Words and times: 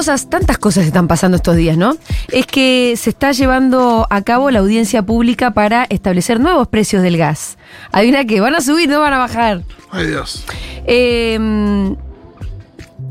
Cosas, 0.00 0.30
tantas 0.30 0.56
cosas 0.56 0.86
están 0.86 1.08
pasando 1.08 1.36
estos 1.36 1.56
días, 1.56 1.76
¿no? 1.76 1.94
Es 2.28 2.46
que 2.46 2.94
se 2.96 3.10
está 3.10 3.32
llevando 3.32 4.06
a 4.08 4.22
cabo 4.22 4.50
la 4.50 4.60
audiencia 4.60 5.02
pública 5.02 5.50
para 5.50 5.84
establecer 5.90 6.40
nuevos 6.40 6.68
precios 6.68 7.02
del 7.02 7.18
gas. 7.18 7.58
Hay 7.92 8.08
una 8.08 8.24
que 8.24 8.40
van 8.40 8.54
a 8.54 8.62
subir, 8.62 8.88
no 8.88 8.98
van 8.98 9.12
a 9.12 9.18
bajar. 9.18 9.62
Ay, 9.90 10.06
Dios. 10.06 10.46
Eh, 10.86 11.38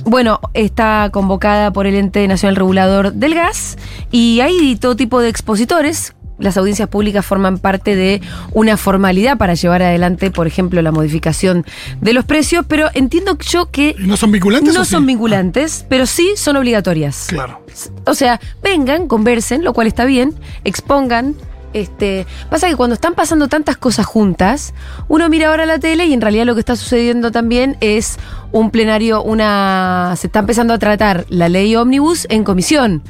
bueno, 0.04 0.40
está 0.56 1.12
convocada 1.14 1.72
por 1.72 1.86
el 1.86 1.94
Ente 1.94 2.28
Nacional 2.28 2.56
Regulador 2.56 3.14
del 3.14 3.36
Gas 3.36 3.78
y 4.10 4.40
hay 4.40 4.76
todo 4.76 4.96
tipo 4.96 5.22
de 5.22 5.30
expositores. 5.30 6.16
Las 6.40 6.58
audiencias 6.58 6.88
públicas 6.88 7.26
forman 7.26 7.58
parte 7.60 7.96
de 7.96 8.22
una 8.54 8.78
formalidad 8.78 9.38
para 9.38 9.54
llevar 9.54 9.84
adelante, 9.84 10.32
por 10.32 10.48
ejemplo, 10.48 10.82
la 10.82 10.92
modificación 10.92 11.66
de 12.02 12.14
los 12.14 12.26
precios, 12.26 12.66
pero 12.68 12.90
entiendo 12.94 13.38
yo 13.40 13.70
que 13.70 13.96
¿No 14.00 14.16
son 14.18 14.32
vinculantes? 14.32 14.74
no 14.74 14.86
sí? 14.86 14.92
son 14.92 15.06
vinculantes, 15.06 15.86
pero 15.90 16.06
sí 16.06 16.34
son 16.36 16.56
obligatorias. 16.56 17.26
Claro. 17.28 17.62
O 18.06 18.14
sea, 18.16 18.40
vengan, 18.64 19.08
conversen, 19.08 19.64
lo 19.64 19.74
cual 19.74 19.88
está 19.88 20.06
bien, 20.06 20.34
expongan. 20.64 21.36
Este, 21.72 22.26
pasa 22.50 22.68
que 22.68 22.76
cuando 22.76 22.96
están 22.96 23.14
pasando 23.14 23.48
tantas 23.48 23.78
cosas 23.78 24.06
juntas, 24.08 24.74
uno 25.08 25.30
mira 25.30 25.50
ahora 25.50 25.68
la 25.68 25.78
tele 25.78 26.06
y 26.08 26.14
en 26.14 26.22
realidad 26.22 26.46
lo 26.46 26.56
que 26.56 26.62
está 26.62 26.76
sucediendo 26.76 27.32
también 27.32 27.78
es 27.80 28.18
un 28.52 28.72
plenario, 28.72 29.22
una 29.22 30.16
se 30.18 30.28
está 30.28 30.40
empezando 30.40 30.74
a 30.74 30.80
tratar 30.80 31.26
la 31.30 31.48
ley 31.48 31.76
ómnibus 31.76 32.26
en 32.32 32.44
comisión. 32.44 33.04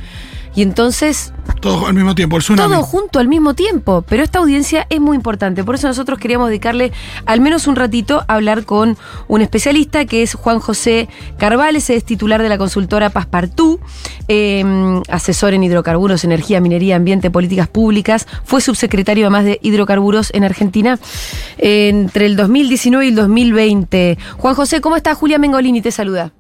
Y 0.60 0.62
entonces 0.62 1.32
Todos 1.62 1.88
al 1.88 1.94
mismo 1.94 2.16
tiempo, 2.16 2.36
el 2.36 2.44
tsunami. 2.44 2.74
todo 2.74 2.84
junto 2.84 3.20
al 3.20 3.30
mismo 3.30 3.54
tiempo, 3.54 4.02
pero 4.06 4.24
esta 4.24 4.40
audiencia 4.40 4.86
es 4.90 5.00
muy 5.00 5.16
importante. 5.16 5.64
Por 5.64 5.76
eso 5.76 5.88
nosotros 5.88 6.20
queríamos 6.20 6.50
dedicarle 6.50 6.92
al 7.26 7.40
menos 7.40 7.66
un 7.68 7.78
ratito 7.78 8.26
a 8.28 8.36
hablar 8.36 8.66
con 8.66 8.98
un 9.30 9.42
especialista 9.42 10.04
que 10.04 10.22
es 10.22 10.34
Juan 10.34 10.60
José 10.60 11.08
Carvales, 11.38 11.90
es 11.90 12.04
titular 12.04 12.44
de 12.44 12.50
la 12.50 12.58
consultora 12.58 13.10
Paspartú, 13.10 13.80
eh, 14.28 15.02
asesor 15.08 15.54
en 15.54 15.64
hidrocarburos, 15.64 16.26
energía, 16.26 16.60
minería, 16.60 16.98
ambiente, 16.98 17.32
políticas 17.32 17.70
públicas. 17.70 18.28
Fue 18.44 18.60
subsecretario 18.60 19.28
además 19.28 19.46
de 19.46 19.60
hidrocarburos 19.62 20.30
en 20.34 20.44
Argentina 20.44 21.00
entre 21.58 22.26
el 22.26 22.36
2019 22.36 23.06
y 23.06 23.10
el 23.12 23.16
2020. 23.16 24.18
Juan 24.36 24.56
José, 24.56 24.82
¿cómo 24.82 24.98
estás? 24.98 25.18
Julia 25.18 25.38
Mengolini 25.38 25.82
te 25.82 25.92
saluda. 25.92 26.34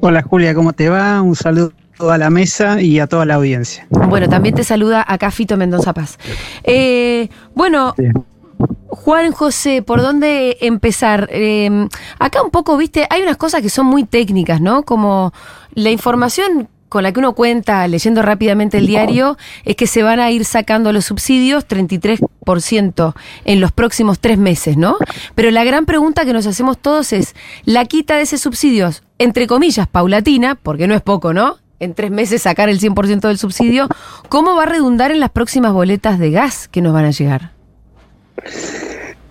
Hola 0.00 0.22
Julia, 0.22 0.54
¿cómo 0.54 0.72
te 0.72 0.88
va? 0.88 1.20
Un 1.22 1.34
saludo 1.34 1.72
a 1.98 2.18
la 2.18 2.30
mesa 2.30 2.80
y 2.80 2.98
a 2.98 3.06
toda 3.06 3.24
la 3.24 3.34
audiencia. 3.34 3.86
Bueno, 3.90 4.28
también 4.28 4.54
te 4.54 4.64
saluda 4.64 5.04
acá 5.06 5.30
Fito 5.30 5.56
Mendoza 5.56 5.92
Paz. 5.92 6.18
Eh, 6.62 7.28
bueno, 7.54 7.94
Juan 8.88 9.32
José, 9.32 9.82
¿por 9.82 10.02
dónde 10.02 10.56
empezar? 10.60 11.28
Eh, 11.32 11.88
acá 12.18 12.42
un 12.42 12.50
poco, 12.50 12.76
viste, 12.76 13.06
hay 13.10 13.22
unas 13.22 13.36
cosas 13.36 13.62
que 13.62 13.70
son 13.70 13.86
muy 13.86 14.04
técnicas, 14.04 14.60
¿no? 14.60 14.82
Como 14.82 15.32
la 15.74 15.90
información 15.90 16.68
con 16.94 17.02
la 17.02 17.12
que 17.12 17.18
uno 17.18 17.32
cuenta 17.32 17.88
leyendo 17.88 18.22
rápidamente 18.22 18.78
el 18.78 18.86
diario 18.86 19.36
es 19.64 19.74
que 19.74 19.88
se 19.88 20.04
van 20.04 20.20
a 20.20 20.30
ir 20.30 20.44
sacando 20.44 20.92
los 20.92 21.04
subsidios 21.06 21.66
33% 21.66 23.14
en 23.44 23.60
los 23.60 23.72
próximos 23.72 24.20
tres 24.20 24.38
meses, 24.38 24.76
¿no? 24.76 24.96
Pero 25.34 25.50
la 25.50 25.64
gran 25.64 25.86
pregunta 25.86 26.24
que 26.24 26.32
nos 26.32 26.46
hacemos 26.46 26.78
todos 26.78 27.12
es, 27.12 27.34
la 27.64 27.84
quita 27.86 28.14
de 28.14 28.22
esos 28.22 28.42
subsidios, 28.42 29.02
entre 29.18 29.48
comillas, 29.48 29.88
paulatina, 29.88 30.54
porque 30.54 30.86
no 30.86 30.94
es 30.94 31.02
poco, 31.02 31.34
¿no? 31.34 31.56
En 31.80 31.94
tres 31.94 32.10
meses 32.10 32.42
sacar 32.42 32.68
el 32.68 32.80
100% 32.80 33.20
del 33.28 33.36
subsidio, 33.38 33.88
¿cómo 34.28 34.54
va 34.56 34.62
a 34.62 34.66
redundar 34.66 35.10
en 35.10 35.20
las 35.20 35.30
próximas 35.30 35.72
boletas 35.72 36.18
de 36.18 36.30
gas 36.30 36.68
que 36.68 36.80
nos 36.80 36.92
van 36.94 37.04
a 37.04 37.10
llegar? 37.10 37.50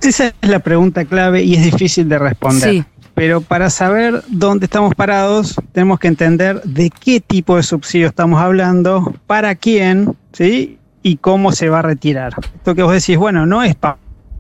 Esa 0.02 0.28
es 0.28 0.50
la 0.50 0.60
pregunta 0.60 1.06
clave 1.06 1.44
y 1.44 1.56
es 1.56 1.64
difícil 1.64 2.10
de 2.10 2.20
responder. 2.20 2.70
Sí. 2.70 2.84
Pero 3.16 3.42
para 3.42 3.70
saber 3.70 4.24
dónde 4.28 4.66
estamos 4.66 4.96
parados, 4.96 5.56
tenemos 5.72 6.00
que 6.00 6.08
entender 6.08 6.62
de 6.64 6.90
qué 6.90 7.22
tipo 7.22 7.56
de 7.56 7.64
subsidio 7.64 8.08
estamos 8.08 8.42
hablando, 8.42 9.14
para 9.28 9.56
quién, 9.56 10.16
¿sí? 10.34 10.80
Y 11.04 11.18
cómo 11.18 11.52
se 11.52 11.70
va 11.70 11.80
a 11.80 11.84
retirar. 11.84 12.34
Esto 12.56 12.74
que 12.76 12.82
vos 12.84 12.92
decís, 12.94 13.18
bueno, 13.18 13.46
no 13.46 13.62
es 13.64 13.76
pa- 13.76 13.98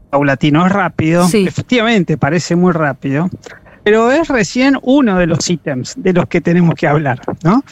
paulatino, 0.09 0.65
es 0.65 0.71
rápido. 0.71 1.27
Sí. 1.27 1.45
Efectivamente, 1.47 2.17
parece 2.17 2.55
muy 2.55 2.71
rápido. 2.73 3.29
Pero 3.83 4.11
es 4.11 4.27
recién 4.27 4.77
uno 4.81 5.17
de 5.17 5.27
los 5.27 5.49
ítems 5.49 5.93
de 5.97 6.13
los 6.13 6.27
que 6.27 6.41
tenemos 6.41 6.75
que 6.75 6.87
hablar, 6.87 7.19
¿no? 7.43 7.63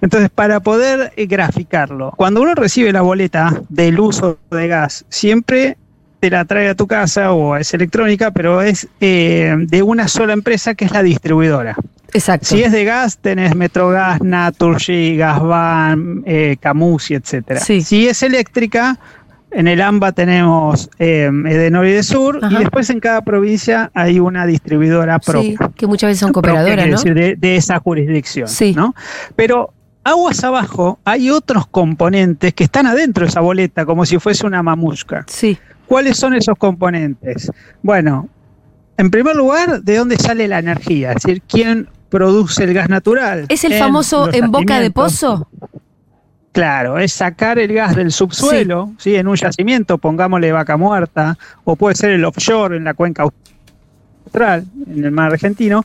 Entonces, 0.00 0.30
para 0.30 0.60
poder 0.60 1.12
eh, 1.16 1.26
graficarlo, 1.26 2.12
cuando 2.16 2.40
uno 2.40 2.54
recibe 2.54 2.92
la 2.92 3.02
boleta 3.02 3.62
del 3.68 4.00
uso 4.00 4.38
de 4.50 4.68
gas, 4.68 5.04
siempre 5.08 5.76
te 6.20 6.30
la 6.30 6.44
trae 6.44 6.68
a 6.68 6.74
tu 6.74 6.86
casa 6.86 7.32
o 7.32 7.56
es 7.56 7.72
electrónica, 7.74 8.30
pero 8.30 8.62
es 8.62 8.88
eh, 9.00 9.54
de 9.58 9.82
una 9.82 10.08
sola 10.08 10.32
empresa 10.32 10.74
que 10.74 10.84
es 10.84 10.90
la 10.90 11.02
distribuidora. 11.02 11.76
Exacto. 12.12 12.46
Si 12.46 12.62
es 12.62 12.72
de 12.72 12.84
gas, 12.84 13.18
tenés 13.18 13.54
Metrogas, 13.54 14.22
Naturgy, 14.22 15.16
Gasban, 15.16 16.22
eh, 16.24 16.56
Camusi, 16.58 17.14
etcétera. 17.14 17.60
Sí. 17.60 17.82
Si 17.82 18.08
es 18.08 18.22
eléctrica, 18.22 18.98
en 19.50 19.68
el 19.68 19.80
AMBA 19.80 20.12
tenemos 20.12 20.90
eh, 20.98 21.30
Edenor 21.46 21.84
de 21.86 22.02
Sur, 22.02 22.40
Ajá. 22.42 22.54
y 22.54 22.58
después 22.60 22.90
en 22.90 23.00
cada 23.00 23.22
provincia 23.22 23.90
hay 23.94 24.20
una 24.20 24.46
distribuidora 24.46 25.18
Sí, 25.22 25.30
propia. 25.30 25.70
que 25.74 25.86
muchas 25.86 26.08
veces 26.08 26.20
son 26.20 26.32
cooperadoras, 26.32 26.86
¿no? 26.86 26.92
decir, 26.92 27.14
de, 27.14 27.36
de 27.36 27.56
esa 27.56 27.78
jurisdicción. 27.78 28.48
Sí. 28.48 28.74
¿no? 28.74 28.94
Pero 29.36 29.72
aguas 30.04 30.42
abajo 30.44 30.98
hay 31.04 31.30
otros 31.30 31.66
componentes 31.66 32.54
que 32.54 32.64
están 32.64 32.86
adentro 32.86 33.24
de 33.24 33.30
esa 33.30 33.40
boleta, 33.40 33.84
como 33.86 34.04
si 34.06 34.18
fuese 34.18 34.46
una 34.46 34.62
mamushka. 34.62 35.24
Sí, 35.28 35.58
¿Cuáles 35.86 36.18
son 36.18 36.34
esos 36.34 36.56
componentes? 36.58 37.50
Bueno, 37.82 38.28
en 38.98 39.10
primer 39.10 39.34
lugar, 39.36 39.80
¿de 39.82 39.96
dónde 39.96 40.16
sale 40.18 40.46
la 40.46 40.58
energía? 40.58 41.12
Es 41.12 41.22
decir, 41.22 41.42
¿quién 41.48 41.88
produce 42.10 42.64
el 42.64 42.74
gas 42.74 42.88
natural? 42.90 43.46
¿es 43.48 43.64
el 43.64 43.72
famoso 43.74 44.30
en 44.32 44.50
boca 44.50 44.80
de 44.80 44.90
pozo? 44.90 45.48
Claro, 46.58 46.98
es 46.98 47.12
sacar 47.12 47.56
el 47.60 47.72
gas 47.72 47.94
del 47.94 48.10
subsuelo, 48.10 48.90
sí. 48.98 49.14
en 49.14 49.28
un 49.28 49.36
yacimiento, 49.36 49.96
pongámosle 49.96 50.50
vaca 50.50 50.76
muerta, 50.76 51.38
o 51.62 51.76
puede 51.76 51.94
ser 51.94 52.10
el 52.10 52.24
offshore 52.24 52.76
en 52.76 52.82
la 52.82 52.94
cuenca 52.94 53.22
austral, 53.22 54.64
en 54.90 55.04
el 55.04 55.12
mar 55.12 55.30
argentino. 55.32 55.84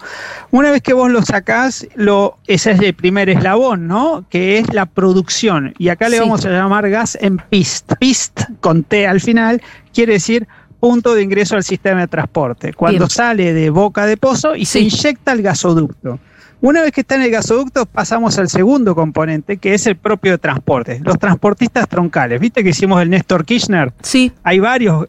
Una 0.50 0.72
vez 0.72 0.82
que 0.82 0.94
vos 0.94 1.12
lo 1.12 1.22
sacás, 1.22 1.88
lo, 1.94 2.40
ese 2.48 2.72
es 2.72 2.80
el 2.80 2.96
primer 2.96 3.30
eslabón, 3.30 3.88
¿no? 3.88 4.26
Que 4.32 4.58
es 4.58 4.74
la 4.74 4.88
producción. 4.88 5.76
Y 5.78 5.90
acá 5.90 6.10
le 6.10 6.16
Sí. 6.18 6.22
vamos 6.22 6.44
a 6.44 6.50
llamar 6.50 6.90
gas 6.90 7.20
en 7.22 7.38
PIST. 7.38 7.94
PIST 8.00 8.42
con 8.60 8.82
T 8.84 9.06
al 9.06 9.22
final 9.22 9.62
quiere 9.94 10.14
decir 10.14 10.48
punto 10.80 11.14
de 11.14 11.22
ingreso 11.22 11.56
al 11.56 11.64
sistema 11.64 12.00
de 12.00 12.08
transporte. 12.08 12.74
Cuando 12.74 13.02
Bien. 13.06 13.10
sale 13.12 13.54
de 13.54 13.70
boca 13.70 14.08
de 14.08 14.18
pozo 14.18 14.56
y 14.56 14.66
se 14.66 14.80
inyecta 14.80 15.34
el 15.34 15.44
gasoducto. 15.44 16.18
Una 16.64 16.82
vez 16.82 16.94
que 16.94 17.02
está 17.02 17.16
en 17.16 17.24
el 17.24 17.30
gasoducto, 17.30 17.86
pasamos 17.86 18.40
al 18.40 18.48
segundo 18.48 18.96
componente, 18.96 19.58
que 19.58 19.74
es 19.74 19.86
el 19.86 19.98
propio 19.98 20.38
transporte. 20.38 21.02
Los 21.04 21.20
transportistas 21.20 21.90
troncales. 21.90 22.40
¿Viste 22.40 22.64
que 22.64 22.70
hicimos 22.70 23.02
el 23.02 23.10
Néstor 23.10 23.44
Kirchner? 23.44 23.92
Sí, 24.02 24.32
Hay 24.44 24.60
varios 24.60 25.08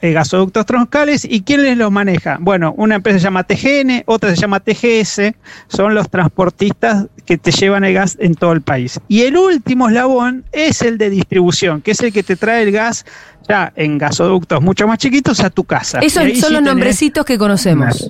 eh, 0.00 0.12
gasoductos 0.12 0.64
troncales 0.64 1.24
y 1.24 1.42
¿quién 1.42 1.64
les 1.64 1.76
los 1.76 1.90
maneja? 1.90 2.38
Bueno, 2.40 2.72
una 2.76 2.94
empresa 2.94 3.18
se 3.18 3.24
llama 3.24 3.42
TGN, 3.42 4.04
otra 4.06 4.30
se 4.30 4.36
llama 4.36 4.60
TGS, 4.60 5.34
son 5.66 5.92
los 5.92 6.08
transportistas 6.08 7.06
que 7.26 7.36
te 7.36 7.50
llevan 7.50 7.82
el 7.82 7.94
gas 7.94 8.16
en 8.20 8.36
todo 8.36 8.52
el 8.52 8.62
país. 8.62 9.00
Y 9.08 9.22
el 9.22 9.36
último 9.36 9.88
eslabón 9.88 10.44
es 10.52 10.82
el 10.82 10.98
de 10.98 11.10
distribución, 11.10 11.82
que 11.82 11.90
es 11.90 12.00
el 12.00 12.12
que 12.12 12.22
te 12.22 12.36
trae 12.36 12.62
el 12.62 12.70
gas 12.70 13.04
ya 13.48 13.72
en 13.74 13.98
gasoductos 13.98 14.62
mucho 14.62 14.86
más 14.86 14.98
chiquitos 14.98 15.40
a 15.40 15.50
tu 15.50 15.64
casa. 15.64 15.98
esos 15.98 16.22
son 16.22 16.32
sí 16.32 16.52
los 16.52 16.62
nombrecitos 16.62 17.24
que 17.24 17.38
conocemos. 17.38 18.08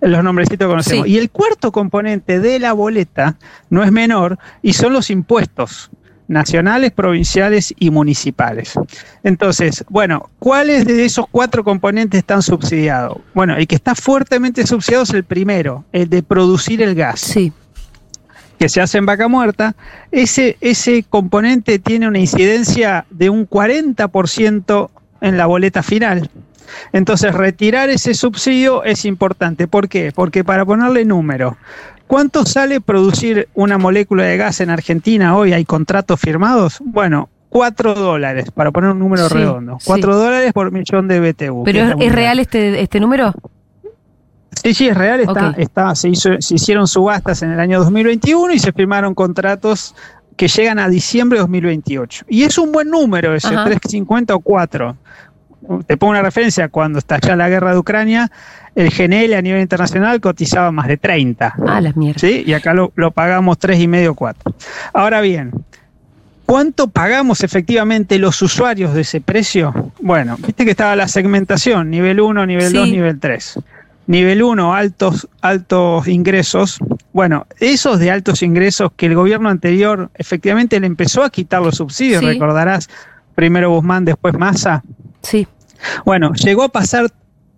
Los 0.00 0.22
nombrecitos 0.22 0.66
que 0.66 0.70
conocemos. 0.70 1.06
Sí. 1.06 1.12
Y 1.12 1.18
el 1.18 1.30
cuarto 1.30 1.72
componente 1.72 2.40
de 2.40 2.58
la 2.58 2.72
boleta 2.72 3.36
no 3.70 3.82
es 3.82 3.92
menor 3.92 4.38
y 4.62 4.72
son 4.74 4.92
los 4.92 5.10
impuestos 5.10 5.90
nacionales, 6.28 6.92
provinciales 6.92 7.74
y 7.78 7.90
municipales. 7.90 8.74
Entonces, 9.24 9.84
bueno, 9.88 10.28
¿cuáles 10.38 10.84
de 10.84 11.04
esos 11.04 11.26
cuatro 11.30 11.64
componentes 11.64 12.18
están 12.18 12.42
subsidiados? 12.42 13.18
Bueno, 13.34 13.56
el 13.56 13.66
que 13.66 13.76
está 13.76 13.94
fuertemente 13.94 14.66
subsidiado 14.66 15.04
es 15.04 15.10
el 15.10 15.24
primero, 15.24 15.84
el 15.90 16.08
de 16.08 16.22
producir 16.22 16.82
el 16.82 16.94
gas 16.94 17.20
Sí, 17.20 17.52
que 18.58 18.68
se 18.68 18.80
hace 18.80 18.98
en 18.98 19.06
vaca 19.06 19.26
muerta, 19.28 19.74
ese, 20.12 20.58
ese 20.60 21.04
componente 21.08 21.78
tiene 21.78 22.06
una 22.06 22.18
incidencia 22.18 23.06
de 23.10 23.30
un 23.30 23.48
40% 23.48 24.90
en 25.20 25.36
la 25.36 25.46
boleta 25.46 25.82
final. 25.82 26.30
Entonces, 26.92 27.34
retirar 27.34 27.90
ese 27.90 28.14
subsidio 28.14 28.84
es 28.84 29.04
importante. 29.04 29.66
¿Por 29.68 29.88
qué? 29.88 30.12
Porque 30.14 30.44
para 30.44 30.64
ponerle 30.64 31.04
número, 31.04 31.56
¿Cuánto 32.06 32.46
sale 32.46 32.80
producir 32.80 33.50
una 33.52 33.76
molécula 33.76 34.24
de 34.24 34.38
gas 34.38 34.62
en 34.62 34.70
Argentina 34.70 35.36
hoy? 35.36 35.52
¿Hay 35.52 35.66
contratos 35.66 36.18
firmados? 36.18 36.78
Bueno, 36.82 37.28
4 37.50 37.92
dólares, 37.92 38.50
para 38.50 38.70
poner 38.70 38.92
un 38.92 38.98
número 38.98 39.28
Sí, 39.28 39.34
redondo. 39.34 39.76
sí. 39.78 39.84
4 39.86 40.16
dólares 40.16 40.54
por 40.54 40.72
millón 40.72 41.06
de 41.06 41.20
BTU. 41.20 41.64
¿Pero 41.64 42.00
es, 42.00 42.12
real 42.14 42.38
este, 42.38 42.80
este 42.80 42.98
número? 42.98 43.34
Sí, 44.62 44.72
sí, 44.72 44.88
es 44.88 44.96
real. 44.96 45.20
Está, 45.20 45.54
está, 45.58 45.94
se, 45.94 46.08
hizo- 46.08 46.40
se 46.40 46.54
hicieron 46.54 46.88
subastas 46.88 47.42
en 47.42 47.50
el 47.52 47.60
año 47.60 47.78
2021 47.78 48.54
y 48.54 48.58
se 48.58 48.72
firmaron 48.72 49.14
contratos 49.14 49.94
que 50.36 50.48
llegan 50.48 50.78
a 50.78 50.88
diciembre 50.88 51.36
de 51.36 51.42
2028. 51.42 52.24
Y 52.28 52.44
es 52.44 52.56
un 52.56 52.72
buen 52.72 52.88
número 52.88 53.34
ese, 53.34 53.48
Ajá. 53.48 53.64
350 53.66 54.34
o 54.34 54.40
4. 54.40 54.96
Te 55.86 55.96
pongo 55.96 56.12
una 56.12 56.22
referencia, 56.22 56.68
cuando 56.68 56.98
estalló 56.98 57.34
la 57.36 57.48
guerra 57.48 57.72
de 57.72 57.78
Ucrania, 57.78 58.30
el 58.74 58.90
GNL 58.90 59.34
a 59.34 59.42
nivel 59.42 59.60
internacional 59.60 60.20
cotizaba 60.20 60.70
más 60.70 60.86
de 60.88 60.96
30. 60.96 61.54
Ah, 61.66 61.80
las 61.80 61.96
mierdas. 61.96 62.20
¿sí? 62.20 62.44
Y 62.46 62.52
acá 62.52 62.74
lo, 62.74 62.92
lo 62.94 63.10
pagamos 63.10 63.58
3,5 63.58 64.14
4. 64.14 64.54
Ahora 64.92 65.20
bien, 65.20 65.50
¿cuánto 66.46 66.88
pagamos 66.88 67.42
efectivamente 67.42 68.18
los 68.18 68.40
usuarios 68.40 68.94
de 68.94 69.00
ese 69.02 69.20
precio? 69.20 69.92
Bueno, 70.00 70.36
viste 70.38 70.64
que 70.64 70.70
estaba 70.70 70.94
la 70.96 71.08
segmentación, 71.08 71.90
nivel 71.90 72.20
1, 72.20 72.46
nivel 72.46 72.70
Sí. 72.70 72.76
2, 72.76 72.88
nivel 72.90 73.18
3. 73.20 73.58
Nivel 74.06 74.42
1, 74.42 74.74
altos, 74.74 75.28
altos 75.42 76.08
ingresos. 76.08 76.78
Bueno, 77.12 77.46
esos 77.60 77.98
de 77.98 78.10
altos 78.10 78.42
ingresos 78.42 78.90
que 78.96 79.06
el 79.06 79.14
gobierno 79.14 79.50
anterior 79.50 80.08
efectivamente 80.14 80.80
le 80.80 80.86
empezó 80.86 81.22
a 81.24 81.30
quitar 81.30 81.60
los 81.60 81.76
subsidios, 81.76 82.20
Sí. 82.20 82.26
recordarás, 82.26 82.88
primero 83.34 83.70
Guzmán, 83.70 84.04
después 84.06 84.38
Massa. 84.38 84.82
Sí. 85.22 85.46
Bueno, 86.04 86.32
llegó 86.34 86.62
a 86.64 86.68
pasar 86.68 87.10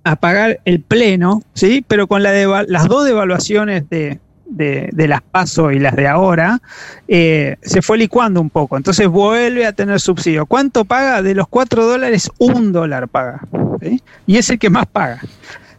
a 0.04 0.16
pagar 0.16 0.60
el 0.64 0.80
pleno, 0.80 1.42
¿sí? 1.54 1.84
Pero 1.86 2.06
con 2.06 2.22
la 2.22 2.32
las 2.66 2.88
dos 2.88 3.04
devaluaciones 3.04 3.88
de, 3.90 4.18
de- 4.46 4.88
de 4.92 5.08
las 5.08 5.20
PASO 5.22 5.70
y 5.72 5.78
las 5.78 5.94
de 5.94 6.08
ahora, 6.08 6.60
eh, 7.06 7.56
se 7.62 7.82
fue 7.82 7.98
licuando 7.98 8.40
un 8.40 8.50
poco. 8.50 8.76
Entonces 8.76 9.06
vuelve 9.08 9.66
a 9.66 9.72
tener 9.72 10.00
subsidio. 10.00 10.46
¿Cuánto 10.46 10.84
paga? 10.84 11.22
De 11.22 11.34
los 11.34 11.48
4 11.48 11.84
dólares, 11.86 12.30
un 12.38 12.72
dólar 12.72 13.08
paga. 13.08 13.40
¿sí? 13.80 14.02
Y 14.26 14.38
es 14.38 14.48
el 14.50 14.58
que 14.58 14.70
más 14.70 14.86
paga. 14.86 15.20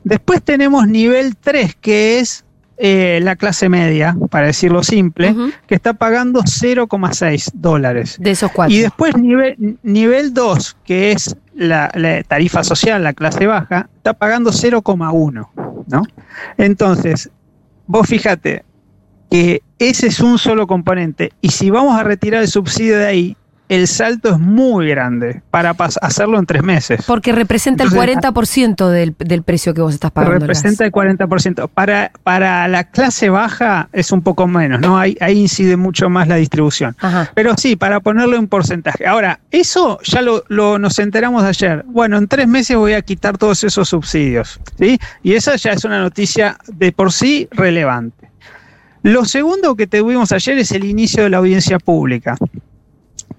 Después 0.03 0.41
tenemos 0.43 0.87
nivel 0.87 1.35
3, 1.37 1.75
que 1.81 2.19
es 2.19 2.43
eh, 2.77 3.19
la 3.21 3.35
clase 3.35 3.69
media, 3.69 4.15
para 4.31 4.47
decirlo 4.47 4.81
simple, 4.83 5.35
que 5.67 5.75
está 5.75 5.93
pagando 5.93 6.41
0,6 6.41 7.51
dólares. 7.53 8.17
De 8.19 8.31
esos 8.31 8.51
cuatro. 8.51 8.75
Y 8.75 8.79
después 8.79 9.15
nivel, 9.17 9.77
nivel 9.83 10.33
2, 10.33 10.77
que 10.83 11.11
es 11.11 11.35
la, 11.61 12.23
tarifa 12.27 12.63
social, 12.63 13.03
la 13.03 13.13
clase 13.13 13.45
baja, 13.45 13.89
está 13.97 14.13
pagando 14.13 14.51
0,1, 14.51 15.47
¿no? 15.87 16.03
Entonces, 16.57 17.29
vos 17.87 18.07
fíjate 18.07 18.65
que 19.29 19.61
ese 19.79 20.07
es 20.07 20.19
un 20.19 20.37
solo 20.37 20.67
componente 20.67 21.31
y 21.41 21.49
si 21.49 21.69
vamos 21.69 21.97
a 21.97 22.03
retirar 22.03 22.41
el 22.41 22.47
subsidio 22.47 22.97
de 22.97 23.05
ahí, 23.05 23.37
el 23.71 23.87
salto 23.87 24.29
es 24.31 24.37
muy 24.37 24.87
grande 24.89 25.41
para 25.49 25.69
hacerlo 26.01 26.37
en 26.37 26.45
tres 26.45 26.61
meses. 26.61 27.05
Porque 27.07 27.31
representa 27.31 27.83
el 27.85 27.89
Entonces, 27.93 28.17
40% 28.17 28.89
del, 28.89 29.15
del 29.17 29.43
precio 29.43 29.73
que 29.73 29.79
vos 29.81 29.93
estás 29.93 30.11
pagando. 30.11 30.39
Representa 30.39 30.83
el 30.83 30.91
40%. 30.91 31.69
Para, 31.73 32.11
para 32.23 32.67
la 32.67 32.83
clase 32.83 33.29
baja 33.29 33.87
es 33.93 34.11
un 34.11 34.23
poco 34.23 34.45
menos, 34.45 34.81
¿no? 34.81 34.97
Ahí, 34.99 35.15
ahí 35.21 35.39
incide 35.39 35.77
mucho 35.77 36.09
más 36.09 36.27
la 36.27 36.35
distribución. 36.35 36.97
Ajá. 36.99 37.31
Pero 37.33 37.55
sí, 37.55 37.77
para 37.77 38.01
ponerle 38.01 38.37
un 38.37 38.49
porcentaje. 38.49 39.07
Ahora, 39.07 39.39
eso 39.51 39.99
ya 40.03 40.21
lo, 40.21 40.43
lo- 40.49 40.77
nos 40.77 40.99
enteramos 40.99 41.43
ayer. 41.45 41.85
Bueno, 41.87 42.17
en 42.17 42.27
tres 42.27 42.49
meses 42.49 42.75
voy 42.75 42.91
a 42.91 43.01
quitar 43.01 43.37
todos 43.37 43.63
esos 43.63 43.87
subsidios. 43.87 44.59
¿sí? 44.77 44.99
Y 45.23 45.35
esa 45.35 45.55
ya 45.55 45.71
es 45.71 45.85
una 45.85 45.99
noticia 46.01 46.57
de 46.67 46.91
por 46.91 47.13
sí 47.13 47.47
relevante. 47.51 48.29
Lo 49.03 49.23
segundo 49.23 49.75
que 49.75 49.87
tuvimos 49.87 50.31
ayer 50.33 50.57
es 50.57 50.71
el 50.73 50.83
inicio 50.83 51.23
de 51.23 51.29
la 51.29 51.37
audiencia 51.37 51.79
pública, 51.79 52.35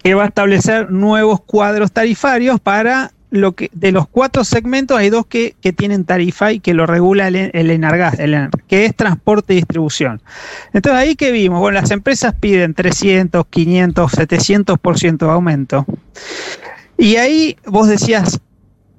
que 0.03 0.13
va 0.13 0.23
a 0.23 0.27
establecer 0.27 0.91
nuevos 0.91 1.41
cuadros 1.41 1.91
tarifarios 1.91 2.59
para 2.59 3.11
lo 3.31 3.53
que 3.53 3.71
de 3.73 3.91
los 3.91 4.07
cuatro 4.07 4.43
segmentos 4.43 4.95
hay 4.95 5.09
dos 5.09 5.25
que, 5.25 5.55
que 5.59 5.73
tienen 5.73 6.05
tarifa 6.05 6.51
y 6.51 6.59
que 6.59 6.75
lo 6.75 6.85
regula 6.85 7.29
el, 7.29 7.49
el 7.51 7.71
Enargas, 7.71 8.19
el 8.19 8.49
que 8.67 8.85
es 8.85 8.95
transporte 8.95 9.53
y 9.53 9.55
distribución. 9.55 10.21
Entonces 10.71 10.99
ahí 10.99 11.15
que 11.15 11.31
vimos, 11.31 11.59
bueno, 11.59 11.81
las 11.81 11.89
empresas 11.89 12.35
piden 12.39 12.75
300, 12.75 13.47
500, 13.47 14.11
700% 14.11 15.17
de 15.17 15.31
aumento. 15.31 15.85
Y 16.95 17.15
ahí 17.15 17.57
vos 17.65 17.87
decías, 17.87 18.39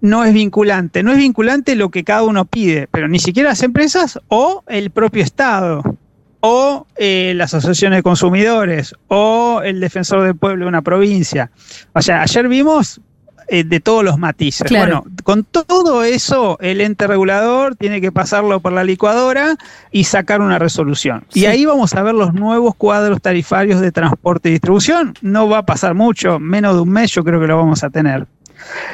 no 0.00 0.24
es 0.24 0.34
vinculante, 0.34 1.04
no 1.04 1.12
es 1.12 1.18
vinculante 1.18 1.76
lo 1.76 1.90
que 1.90 2.02
cada 2.02 2.24
uno 2.24 2.44
pide, 2.44 2.88
pero 2.90 3.06
ni 3.06 3.20
siquiera 3.20 3.50
las 3.50 3.62
empresas 3.62 4.18
o 4.26 4.64
el 4.66 4.90
propio 4.90 5.22
Estado 5.22 5.96
o 6.46 6.86
eh, 6.96 7.32
las 7.36 7.54
asociaciones 7.54 8.00
de 8.00 8.02
consumidores 8.02 8.94
o 9.08 9.62
el 9.64 9.80
defensor 9.80 10.22
del 10.24 10.36
pueblo 10.36 10.66
de 10.66 10.68
una 10.68 10.82
provincia. 10.82 11.50
O 11.94 12.02
sea, 12.02 12.20
ayer 12.20 12.48
vimos 12.48 13.00
eh, 13.48 13.64
de 13.64 13.80
todos 13.80 14.04
los 14.04 14.18
matices. 14.18 14.66
Claro. 14.66 15.04
Bueno, 15.04 15.16
con 15.24 15.44
todo 15.44 16.04
eso, 16.04 16.58
el 16.60 16.82
ente 16.82 17.06
regulador 17.06 17.76
tiene 17.76 18.02
que 18.02 18.12
pasarlo 18.12 18.60
por 18.60 18.72
la 18.72 18.84
licuadora 18.84 19.56
y 19.90 20.04
sacar 20.04 20.42
una 20.42 20.58
resolución. 20.58 21.24
Sí. 21.30 21.40
Y 21.40 21.46
ahí 21.46 21.64
vamos 21.64 21.94
a 21.94 22.02
ver 22.02 22.14
los 22.14 22.34
nuevos 22.34 22.74
cuadros 22.74 23.22
tarifarios 23.22 23.80
de 23.80 23.90
transporte 23.90 24.50
y 24.50 24.52
distribución. 24.52 25.14
No 25.22 25.48
va 25.48 25.58
a 25.58 25.66
pasar 25.66 25.94
mucho, 25.94 26.38
menos 26.38 26.74
de 26.74 26.82
un 26.82 26.90
mes 26.90 27.10
yo 27.12 27.24
creo 27.24 27.40
que 27.40 27.46
lo 27.46 27.56
vamos 27.56 27.82
a 27.84 27.88
tener. 27.88 28.26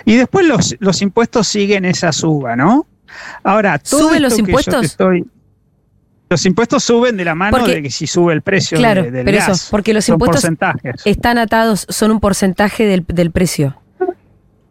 Y 0.04 0.14
después 0.14 0.46
los, 0.46 0.76
los 0.78 1.02
impuestos 1.02 1.48
siguen 1.48 1.84
esa 1.84 2.12
suba, 2.12 2.54
¿no? 2.54 2.86
Ahora, 3.42 3.76
todo 3.80 4.02
¿Suben 4.02 4.22
los 4.22 4.38
impuestos? 4.38 4.84
estoy- 4.84 5.26
los 6.30 6.46
impuestos 6.46 6.84
suben 6.84 7.16
de 7.16 7.24
la 7.24 7.34
mano 7.34 7.58
Porque- 7.58 7.74
de 7.74 7.82
que 7.82 7.90
si 7.90 8.06
sube 8.06 8.32
el 8.32 8.42
precio 8.42 8.78
Claro, 8.78 9.02
de- 9.02 9.10
del 9.10 9.24
pero 9.24 9.38
gas. 9.38 9.48
eso, 9.48 9.68
porque 9.72 9.92
los 9.92 10.04
Son 10.04 10.14
impuestos 10.14 10.42
porcentajes. 10.42 11.02
están 11.04 11.38
atados, 11.38 11.86
son 11.88 12.12
un 12.12 12.20
porcentaje 12.20 12.86
del, 12.86 13.04
del 13.08 13.32
precio. 13.32 13.76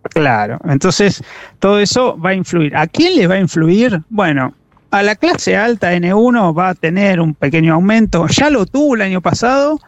Claro, 0.03 0.57
entonces 0.63 1.21
todo 1.59 1.79
eso 1.79 2.17
va 2.17 2.29
a 2.31 2.33
influir. 2.33 2.75
¿A 2.75 2.87
quién 2.87 3.15
le 3.17 3.27
va 3.27 3.35
a 3.35 3.39
influir? 3.39 4.01
Bueno, 4.09 4.53
a 4.89 5.03
la 5.03 5.15
clase 5.15 5.57
alta 5.57 5.93
N1 5.93 6.57
va 6.57 6.69
a 6.69 6.75
tener 6.75 7.19
un 7.19 7.35
pequeño 7.35 7.73
aumento. 7.73 8.25
Ya 8.27 8.49
lo 8.49 8.65
tuvo 8.65 8.95
el 8.95 9.01
año 9.01 9.19
pasado 9.21 9.79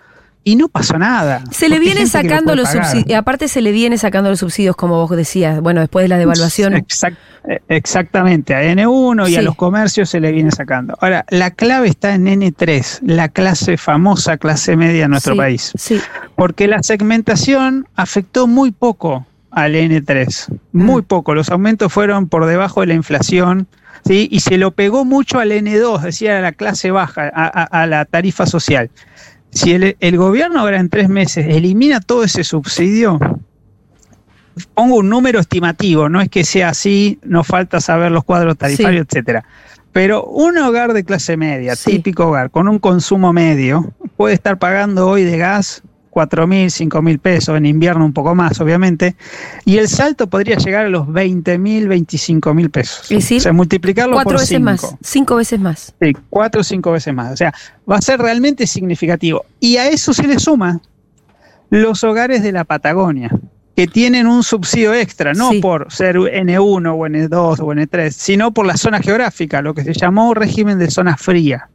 y 0.44 0.56
no 0.56 0.68
pasó 0.70 0.98
nada. 0.98 1.44
Se 1.52 1.70
le 1.70 1.78
viene 1.80 2.08
sacando 2.08 2.56
los 2.56 2.70
subsidios, 2.70 3.18
aparte 3.20 3.48
se 3.48 3.62
le 3.62 3.72
viene 3.72 3.98
sacando 3.98 4.30
los 4.32 4.40
subsidios, 4.40 4.76
como 4.76 4.96
vos 4.96 5.16
decías, 5.16 5.62
bueno, 5.62 5.82
después 5.82 6.04
de 6.04 6.10
la 6.10 6.18
devaluación. 6.18 6.74
Exact- 6.74 7.16
eh, 7.48 7.60
exactamente, 7.70 8.56
a 8.56 8.64
N1 8.64 9.30
y 9.30 9.36
a 9.36 9.42
los 9.44 9.56
comercios 9.56 10.10
se 10.10 10.20
le 10.20 10.32
viene 10.32 10.52
sacando. 10.52 10.98
Ahora, 11.00 11.26
la 11.30 11.52
clave 11.52 11.90
está 11.90 12.14
en 12.16 12.26
N3, 12.28 13.00
la 13.04 13.30
clase 13.30 13.78
famosa 13.78 14.38
clase 14.38 14.76
media 14.76 15.06
en 15.06 15.12
nuestro 15.12 15.34
Sí, 15.34 15.38
país. 15.38 15.72
Sí, 15.78 16.02
porque 16.36 16.68
la 16.68 16.82
segmentación 16.82 17.88
afectó 17.96 18.48
muy 18.48 18.72
poco 18.72 19.26
al 19.52 19.76
N3, 19.76 20.48
muy 20.72 21.02
Mm. 21.02 21.06
poco. 21.06 21.36
Los 21.36 21.50
aumentos 21.50 21.92
fueron 21.94 22.28
por 22.30 22.46
debajo 22.46 22.82
de 22.82 22.88
la 22.88 22.94
inflación, 22.96 23.68
¿sí? 24.06 24.28
y 24.32 24.40
se 24.40 24.58
lo 24.58 24.72
pegó 24.72 25.04
mucho 25.06 25.40
al 25.40 25.52
N2, 25.52 26.02
decía 26.02 26.40
a 26.40 26.42
la 26.42 26.52
clase 26.54 26.90
baja, 26.90 27.30
a, 27.34 27.46
a- 27.46 27.84
a 27.84 27.86
la 27.86 28.06
tarifa 28.06 28.46
social. 28.46 28.90
Si 29.52 29.74
el, 29.74 29.98
el 30.00 30.18
gobierno 30.18 30.60
ahora 30.62 30.80
en 30.80 30.90
tres 30.90 31.10
meses 31.10 31.46
elimina 31.48 32.00
todo 32.00 32.24
ese 32.24 32.44
subsidio, 32.44 33.20
pongo 34.74 34.96
un 34.98 35.10
número 35.10 35.40
estimativo, 35.40 36.10
no 36.10 36.22
es 36.22 36.30
que 36.30 36.44
sea 36.44 36.70
así, 36.70 37.20
nos 37.24 37.48
falta 37.48 37.80
saber 37.82 38.12
los 38.12 38.24
cuadros 38.24 38.58
tarifarios, 38.58 39.06
etcétera. 39.08 39.44
Pero 39.92 40.24
un 40.24 40.58
hogar 40.58 40.94
de 40.94 41.04
clase 41.04 41.36
media, 41.36 41.76
Sí. 41.76 41.92
típico 41.92 42.28
hogar, 42.28 42.50
con 42.50 42.70
un 42.70 42.80
consumo 42.80 43.34
medio, 43.34 43.94
puede 44.16 44.34
estar 44.34 44.58
pagando 44.58 45.08
hoy 45.10 45.24
de 45.24 45.38
gas 45.38 45.84
4 46.12 46.46
mil, 46.46 46.70
5 46.70 47.02
mil 47.02 47.18
pesos, 47.20 47.58
en 47.58 47.66
invierno 47.66 48.06
un 48.06 48.14
poco 48.14 48.36
más, 48.36 48.60
obviamente, 48.62 49.16
y 49.66 49.78
el 49.78 49.88
salto 49.88 50.28
podría 50.28 50.58
llegar 50.58 50.86
a 50.86 50.90
los 50.90 51.12
20 51.12 51.58
mil, 51.58 51.88
25 51.88 52.54
mil 52.54 52.70
pesos. 52.70 53.04
Es 53.04 53.18
decir, 53.18 53.38
o 53.40 53.42
sea, 53.42 53.54
multiplicarlo 53.54 54.14
cuatro 54.14 54.34
por 54.34 54.42
veces 54.42 54.50
5. 54.50 54.62
más, 54.64 54.96
cinco 55.02 55.36
veces 55.38 55.60
más. 55.60 55.94
Sí, 56.00 56.14
cuatro 56.30 56.62
o 56.62 56.64
cinco 56.64 56.92
veces 56.92 57.14
más. 57.14 57.32
O 57.34 57.38
sea, 57.38 57.54
va 57.90 57.96
a 57.96 58.02
ser 58.02 58.20
realmente 58.20 58.68
significativo. 58.68 59.46
Y 59.60 59.78
a 59.78 59.88
eso 59.88 60.14
se 60.14 60.28
le 60.28 60.38
suma 60.38 60.82
los 61.70 62.04
hogares 62.04 62.44
de 62.44 62.52
la 62.52 62.66
Patagonia, 62.66 63.32
que 63.76 63.88
tienen 63.88 64.28
un 64.28 64.44
subsidio 64.44 64.94
extra, 64.94 65.34
no 65.34 65.52
Sí. 65.52 65.62
por 65.62 65.92
ser 65.92 66.18
N1 66.18 66.94
o 66.94 67.08
N2 67.08 67.60
o 67.62 67.74
N3, 67.74 68.12
sino 68.12 68.52
por 68.54 68.66
la 68.66 68.76
zona 68.76 69.00
geográfica, 69.00 69.62
lo 69.62 69.74
que 69.74 69.84
se 69.86 69.94
llamó 69.94 70.34
régimen 70.34 70.78
de 70.78 70.92
zona 70.92 71.16
fría. 71.16 71.70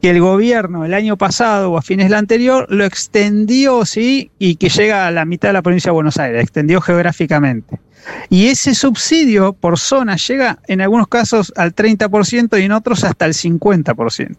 Que 0.00 0.10
el 0.10 0.20
gobierno 0.20 0.84
el 0.84 0.94
año 0.94 1.16
pasado 1.16 1.72
o 1.72 1.78
a 1.78 1.82
fines 1.82 2.06
del 2.06 2.14
anterior 2.14 2.66
lo 2.68 2.84
extendió, 2.84 3.84
sí, 3.84 4.30
y 4.38 4.56
que 4.56 4.68
llega 4.68 5.06
a 5.06 5.10
la 5.10 5.24
mitad 5.24 5.48
de 5.48 5.54
la 5.54 5.62
provincia 5.62 5.90
de 5.90 5.94
Buenos 5.94 6.18
Aires, 6.18 6.42
extendió 6.42 6.80
geográficamente. 6.80 7.80
Y 8.28 8.46
ese 8.46 8.74
subsidio 8.74 9.52
por 9.52 9.78
zona 9.78 10.16
llega 10.16 10.58
en 10.68 10.80
algunos 10.80 11.08
casos 11.08 11.52
al 11.56 11.74
30% 11.74 12.60
y 12.60 12.64
en 12.64 12.72
otros 12.72 13.04
hasta 13.04 13.26
el 13.26 13.32
50%. 13.32 14.36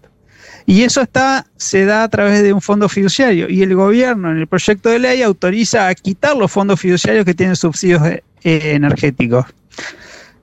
Y 0.66 0.84
eso 0.84 1.02
está, 1.02 1.48
se 1.56 1.86
da 1.86 2.04
a 2.04 2.10
través 2.10 2.44
de 2.44 2.52
un 2.52 2.62
fondo 2.62 2.90
fiduciario. 2.90 3.50
Y 3.50 3.64
el 3.64 3.74
gobierno 3.74 4.32
en 4.32 4.38
el 4.38 4.48
proyecto 4.48 4.90
de 4.90 5.00
ley 5.00 5.22
autoriza 5.22 5.88
a 5.88 5.96
quitar 5.96 6.36
los 6.36 6.52
fondos 6.52 6.80
fiduciarios 6.80 7.24
que 7.24 7.34
tienen 7.34 7.56
subsidios 7.56 8.06
eh, 8.06 8.22
energéticos. 8.44 9.46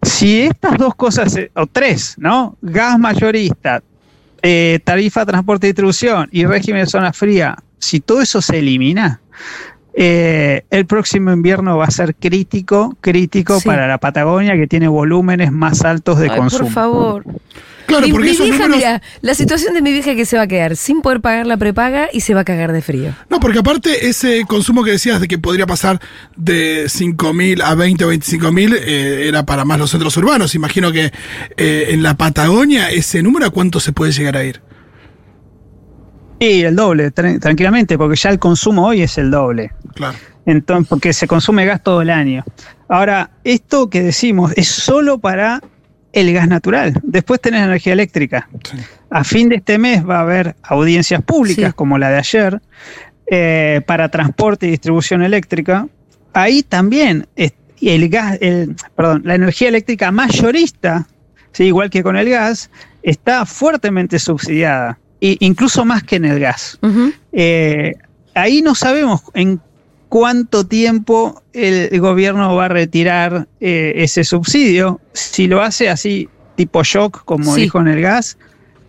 Si 0.00 0.42
estas 0.42 0.78
dos 0.78 0.94
cosas, 0.94 1.37
eh, 1.37 1.50
o 1.54 1.66
tres, 1.66 2.14
¿no? 2.16 2.56
Gas 2.62 2.99
mayorista, 2.99 3.83
eh, 4.46 4.78
tarifa, 4.84 5.24
transporte 5.24 5.66
y 5.66 5.70
distribución 5.70 6.28
y 6.30 6.44
régimen 6.44 6.82
de 6.84 6.86
zona 6.90 7.14
fría, 7.14 7.56
si 7.78 8.00
todo 8.00 8.20
eso 8.20 8.42
se 8.42 8.58
elimina, 8.58 9.20
eh, 9.94 10.64
el 10.70 10.84
próximo 10.86 11.32
invierno 11.32 11.78
va 11.78 11.86
a 11.86 11.90
ser 11.90 12.14
crítico, 12.14 12.94
crítico 13.00 13.58
Sí. 13.58 13.66
para 13.66 13.86
la 13.88 13.96
Patagonia, 13.98 14.54
que 14.54 14.66
tiene 14.66 14.86
volúmenes 14.88 15.50
más 15.50 15.82
altos 15.82 16.18
de 16.18 16.28
Ay, 16.30 16.36
consumo. 16.38 16.64
por 16.64 16.72
favor. 16.72 17.24
Claro, 17.87 18.07
mi, 18.07 18.12
porque 18.12 18.26
mi 18.29 18.33
esos 18.33 18.45
vieja, 18.47 18.59
números. 18.64 18.76
mira, 18.79 19.03
la 19.21 19.35
situación 19.35 19.75
de 19.75 19.83
mi 19.83 19.93
vieja 19.93 20.14
que 20.14 20.25
se 20.25 20.37
va 20.37 20.45
a 20.45 20.47
quedar 20.47 20.75
sin 20.76 21.03
poder 21.03 21.21
pagar 21.21 21.47
la 21.47 21.57
prepaga 21.57 22.09
y 22.12 22.21
se 22.21 22.33
va 22.35 22.41
a 22.41 22.45
cagar 22.45 22.73
de 22.73 22.81
frío. 22.83 23.14
No, 23.29 23.41
porque 23.41 23.59
aparte 23.59 24.09
ese 24.09 24.45
consumo 24.47 24.83
que 24.85 24.93
decías 24.93 25.21
de 25.21 25.29
que 25.29 25.38
podría 25.38 25.67
pasar 25.67 26.00
de 26.37 26.85
5.000 26.87 27.62
a 27.62 27.75
20 27.75 28.05
o 28.05 28.12
25.000 28.12 28.75
eh, 28.81 29.29
era 29.29 29.45
para 29.45 29.64
más 29.64 29.79
los 29.79 29.91
centros 29.91 30.17
urbanos. 30.17 30.55
Imagino 30.55 30.93
que 30.93 31.12
eh, 31.57 31.87
en 31.91 32.03
la 32.03 32.17
Patagonia 32.17 32.91
ese 32.91 33.23
número 33.23 33.47
a 33.47 33.50
cuánto 33.50 33.81
se 33.81 33.93
puede 33.93 34.12
llegar 34.12 34.37
a 34.37 34.45
ir. 34.45 34.62
Sí, 36.41 36.62
el 36.62 36.76
doble, 36.76 37.12
tran- 37.12 37.41
tranquilamente, 37.41 37.97
porque 37.97 38.17
ya 38.17 38.31
el 38.31 38.38
consumo 38.38 38.87
hoy 38.87 39.03
es 39.03 39.17
el 39.19 39.31
doble. 39.31 39.73
Claro. 39.95 40.17
Entonces, 40.47 40.87
porque 40.88 41.12
se 41.12 41.26
consume 41.26 41.64
gas 41.64 41.83
todo 41.83 42.03
el 42.03 42.11
año. 42.11 42.45
Ahora, 42.88 43.31
esto 43.45 43.88
que 43.88 44.03
decimos 44.03 44.53
es 44.57 44.69
solo 44.69 45.19
para 45.19 45.62
el 46.14 46.33
gas 46.33 46.49
natural. 46.49 46.99
Después 47.02 47.40
tenés 47.40 47.62
energía 47.62 47.92
eléctrica. 47.92 48.49
Sí. 48.71 48.78
A 49.11 49.25
fin 49.25 49.49
de 49.49 49.56
este 49.56 49.78
mes 49.78 50.09
va 50.09 50.18
a 50.18 50.21
haber 50.23 50.56
audiencias 50.62 51.23
públicas 51.23 51.71
Sí. 51.71 51.76
como 51.76 51.99
la 51.99 52.11
de 52.11 52.18
ayer 52.18 52.61
eh, 53.26 53.80
para 53.87 54.09
transporte 54.09 54.66
y 54.66 54.71
distribución 54.71 55.23
eléctrica. 55.23 55.87
Ahí 56.33 56.62
también 56.62 57.26
el 57.80 58.09
gas, 58.09 58.38
el, 58.40 58.76
perdón, 58.97 59.23
la 59.25 59.35
energía 59.35 59.68
eléctrica 59.68 60.11
mayorista, 60.11 61.06
¿sí? 61.52 61.64
igual 61.64 61.90
que 61.90 62.02
con 62.02 62.16
el 62.16 62.28
gas, 62.30 62.71
está 63.02 63.44
fuertemente 63.47 64.18
subsidiada, 64.18 64.99
e 65.21 65.37
incluso 65.40 65.85
más 65.85 66.02
que 66.02 66.16
en 66.16 66.25
el 66.25 66.40
gas. 66.40 66.78
Eh, 67.33 67.94
ahí 68.35 68.62
no 68.62 68.75
sabemos 68.75 69.23
en 69.35 69.61
cuánto 70.14 70.64
tiempo 70.64 71.42
el, 71.52 72.00
gobierno 72.00 72.54
va 72.54 72.66
a 72.66 72.68
retirar 72.68 73.49
eh, 73.59 73.94
ese 73.97 74.23
subsidio. 74.23 75.00
Si 75.12 75.49
lo 75.49 75.61
hace 75.61 75.88
así, 75.90 76.28
tipo 76.54 76.85
shock, 76.85 77.25
como 77.25 77.52
Sí. 77.56 77.62
dijo 77.62 77.80
en 77.80 77.88
el 77.88 78.00
gas, 78.00 78.38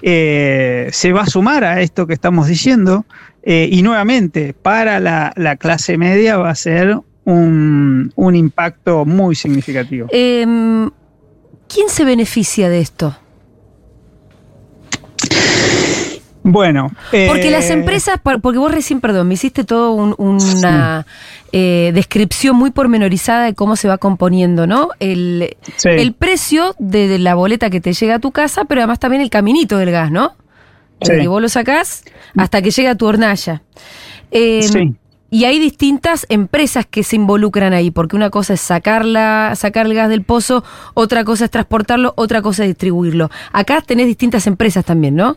eh, 0.03 0.87
se 0.91 1.13
va 1.13 1.21
a 1.23 1.25
sumar 1.25 1.63
a 1.63 1.81
esto 1.81 2.05
que 2.05 2.13
estamos 2.13 2.45
diciendo. 2.47 3.05
eh, 3.41 3.67
y 3.71 3.81
nuevamente, 3.81 4.53
para 4.53 4.99
la, 4.99 5.33
la 5.35 5.55
clase 5.55 5.97
media 5.97 6.37
va 6.37 6.51
a 6.51 6.55
ser 6.55 6.95
un, 7.23 8.11
un 8.15 8.35
impacto 8.35 9.03
muy 9.05 9.33
significativo. 9.35 10.07
Em, 10.11 10.91
¿Quién 11.67 11.89
se 11.89 12.05
beneficia 12.05 12.69
de 12.69 12.81
esto? 12.81 13.17
Bueno, 16.47 16.91
Porque 17.09 17.47
eh, 17.47 17.51
las 17.51 17.69
empresas, 17.71 18.19
por- 18.21 18.39
porque 18.39 18.59
vos 18.59 18.71
recién, 18.71 19.01
perdón, 19.01 19.27
me 19.27 19.33
hiciste 19.33 19.63
todo 19.63 19.93
un- 19.93 20.15
una 20.19 21.05
eh, 21.51 21.91
descripción 21.95 22.55
muy 22.55 22.69
pormenorizada 22.69 23.45
de 23.45 23.55
cómo 23.55 23.75
se 23.75 23.87
va 23.87 23.97
componiendo, 23.97 24.67
¿no? 24.67 24.89
El, 24.99 25.55
sí. 25.77 25.89
el 25.89 26.13
precio 26.13 26.75
de, 26.77 27.07
de 27.07 27.17
la 27.17 27.33
boleta 27.33 27.69
que 27.69 27.81
te 27.81 27.93
llega 27.93 28.15
a 28.15 28.19
tu 28.19 28.31
casa, 28.31 28.65
pero 28.65 28.81
además 28.81 28.99
también 28.99 29.21
el 29.23 29.29
caminito 29.29 29.77
del 29.77 29.89
gas, 29.91 30.11
¿no? 30.11 30.33
Sí. 31.01 31.11
que 31.13 31.27
vos 31.27 31.41
lo 31.41 31.49
sacás 31.49 32.03
hasta 32.37 32.61
que 32.61 32.71
llega 32.71 32.91
a 32.91 32.95
tu 32.95 33.05
hornalla. 33.07 33.61
Em, 34.31 34.61
Sí. 34.63 34.93
Y 35.31 35.43
hay 35.43 35.59
distintas 35.59 36.25
empresas 36.29 36.85
que 36.85 37.03
se 37.03 37.17
involucran 37.17 37.73
ahí, 37.73 37.91
porque 37.91 38.15
una 38.15 38.29
cosa 38.29 38.53
es 38.53 38.61
sacarla, 38.61 39.51
sacar 39.55 39.85
el 39.87 39.93
gas 39.93 40.07
del 40.07 40.23
pozo, 40.23 40.63
otra 40.93 41.25
cosa 41.25 41.45
es 41.45 41.51
transportarlo, 41.51 42.13
otra 42.15 42.41
cosa 42.41 42.63
es 42.63 42.69
distribuirlo. 42.69 43.29
Acá 43.51 43.81
tenés 43.81 44.05
distintas 44.07 44.47
empresas 44.47 44.85
también, 44.85 45.15
¿no? 45.15 45.35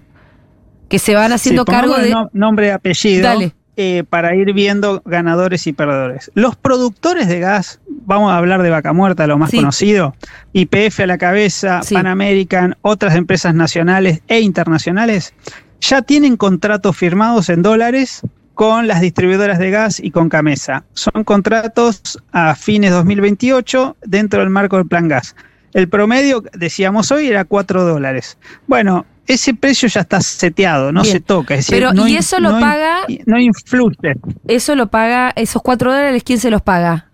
Que 0.89 0.99
se 0.99 1.15
van 1.15 1.33
haciendo 1.33 1.65
Sí, 1.67 1.71
cargo 1.73 1.97
de... 1.99 2.11
no- 2.11 2.31
nombre 2.33 2.69
y 2.69 2.71
apellido 2.71 3.25
Dale. 3.25 3.53
eh, 3.77 4.05
para 4.09 4.35
ir 4.35 4.53
viendo 4.55 5.03
ganadores 5.05 5.67
y 5.67 5.73
perdedores. 5.73 6.31
Los 6.35 6.57
productores 6.57 7.29
de 7.29 7.41
gas, 7.41 7.81
vamos 7.89 8.33
a 8.33 8.37
hablar 8.39 8.63
de 8.63 8.71
Vaca 8.71 8.93
Muerta, 8.93 9.27
lo 9.27 9.39
más 9.39 9.51
Sí. 9.51 9.59
conocido, 9.59 10.15
IPF 10.53 11.01
a 11.01 11.07
la 11.07 11.19
cabeza, 11.19 11.83
Sí. 11.83 11.95
Pan 11.95 12.07
American, 12.07 12.77
otras 12.83 13.15
empresas 13.17 13.55
nacionales 13.55 14.23
e 14.29 14.41
internacionales, 14.41 15.35
ya 15.81 16.03
tienen 16.03 16.37
contratos 16.37 16.97
firmados 16.97 17.49
en 17.51 17.63
dólares 17.63 18.23
con 18.55 18.89
las 18.89 19.01
distribuidoras 19.01 19.61
de 19.61 19.71
gas 19.71 20.01
y 20.01 20.11
con 20.11 20.29
Camesa. 20.29 20.85
Son 20.95 21.23
contratos 21.23 22.19
a 22.33 22.57
fines 22.57 22.91
2028 22.91 23.97
dentro 24.05 24.41
del 24.41 24.51
marco 24.51 24.79
del 24.79 24.89
Plan 24.89 25.07
Gas. 25.07 25.37
El 25.75 25.89
promedio, 25.89 26.43
decíamos 26.55 27.13
hoy, 27.13 27.29
era 27.29 27.45
4 27.45 27.85
dólares. 27.85 28.39
Bueno, 28.67 29.07
ese 29.29 29.55
precio 29.55 29.89
ya 29.89 30.01
está 30.01 30.21
seteado, 30.21 30.91
no 30.93 31.03
Bien. 31.03 31.13
se 31.13 31.21
toca. 31.21 31.55
Es 31.55 31.67
decir, 31.67 31.77
Pero, 31.77 31.93
no 31.93 32.09
¿y 32.09 32.13
in- 32.13 32.19
eso 32.19 32.41
lo 32.41 32.51
no 32.51 32.57
in- 32.59 32.65
paga? 32.65 32.97
No 33.27 33.39
influye. 33.39 34.15
Eso 34.49 34.75
lo 34.75 34.89
paga, 34.89 35.33
esos 35.37 35.63
cuatro 35.63 35.93
dólares, 35.93 36.23
¿quién 36.25 36.39
se 36.41 36.51
los 36.51 36.63
paga? 36.63 37.08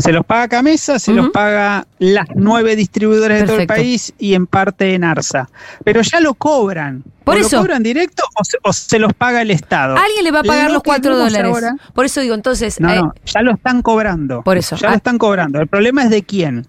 Se 0.00 0.12
los 0.12 0.24
paga 0.24 0.48
Camesa, 0.48 0.98
se 0.98 1.12
los 1.12 1.30
paga 1.30 1.86
las 1.98 2.26
nueve 2.34 2.76
distribuidoras 2.76 3.40
de 3.40 3.46
todo 3.46 3.58
el 3.58 3.66
país 3.66 4.12
y 4.18 4.34
en 4.34 4.46
parte 4.46 4.94
en 4.94 5.04
ARSA. 5.04 5.48
Pero 5.84 6.00
ya 6.02 6.20
lo 6.20 6.34
cobran. 6.34 7.04
Por 7.24 7.36
¿O 7.36 7.38
eso. 7.40 7.56
¿Lo 7.56 7.62
cobran 7.62 7.82
directo 7.82 8.24
o 8.34 8.44
se, 8.44 8.56
o 8.62 8.72
se 8.72 8.98
los 8.98 9.12
paga 9.12 9.42
el 9.42 9.50
Estado? 9.50 9.96
Alguien 9.96 10.24
le 10.24 10.30
va 10.32 10.40
a 10.40 10.42
pagar 10.42 10.66
Lo 10.68 10.74
los 10.74 10.82
cuatro 10.82 11.16
dólares. 11.16 11.50
ahora- 11.52 11.76
Por 11.94 12.04
eso 12.06 12.20
digo, 12.20 12.34
entonces, 12.34 12.80
No, 12.80 12.90
eh, 12.92 12.96
no, 12.96 13.14
ya 13.24 13.42
lo 13.42 13.52
están 13.52 13.82
cobrando. 13.82 14.42
Por 14.42 14.56
eso. 14.56 14.74
Ya 14.76 14.88
Ah. 14.88 14.90
lo 14.92 14.96
están 14.96 15.18
cobrando. 15.18 15.60
El 15.60 15.68
problema 15.68 16.02
es 16.04 16.10
de 16.10 16.22
quién. 16.24 16.66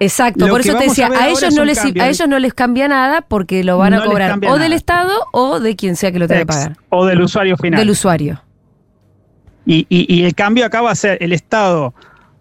exacto, 0.00 0.46
lo 0.46 0.52
por 0.52 0.60
eso 0.60 0.76
te 0.76 0.84
decía, 0.84 1.08
a 1.08 1.28
ellos 1.28 1.54
no 1.54 1.64
les 1.64 1.78
cambio. 1.78 2.02
a 2.02 2.08
ellos 2.08 2.28
no 2.28 2.38
les 2.38 2.52
cambia 2.54 2.86
nada 2.88 3.22
porque 3.22 3.64
lo 3.64 3.78
van 3.78 3.92
No 3.94 4.02
a 4.02 4.04
cobrar 4.04 4.38
o 4.46 4.58
del. 4.58 4.72
Estado 4.74 5.12
o 5.32 5.58
de 5.60 5.74
quien 5.76 5.96
sea 5.96 6.12
que 6.12 6.18
lo 6.18 6.28
tenga 6.28 6.40
que 6.40 6.46
pagar. 6.46 6.76
O 6.90 7.06
del 7.06 7.20
usuario 7.22 7.56
final. 7.56 7.80
Del 7.80 7.90
usuario. 7.90 8.40
Y, 9.66 9.86
y- 9.88 10.14
y 10.14 10.24
el 10.24 10.34
cambio 10.34 10.66
acá 10.66 10.82
va 10.82 10.90
a 10.90 10.94
ser 10.94 11.16
el 11.22 11.32
Estado 11.32 11.94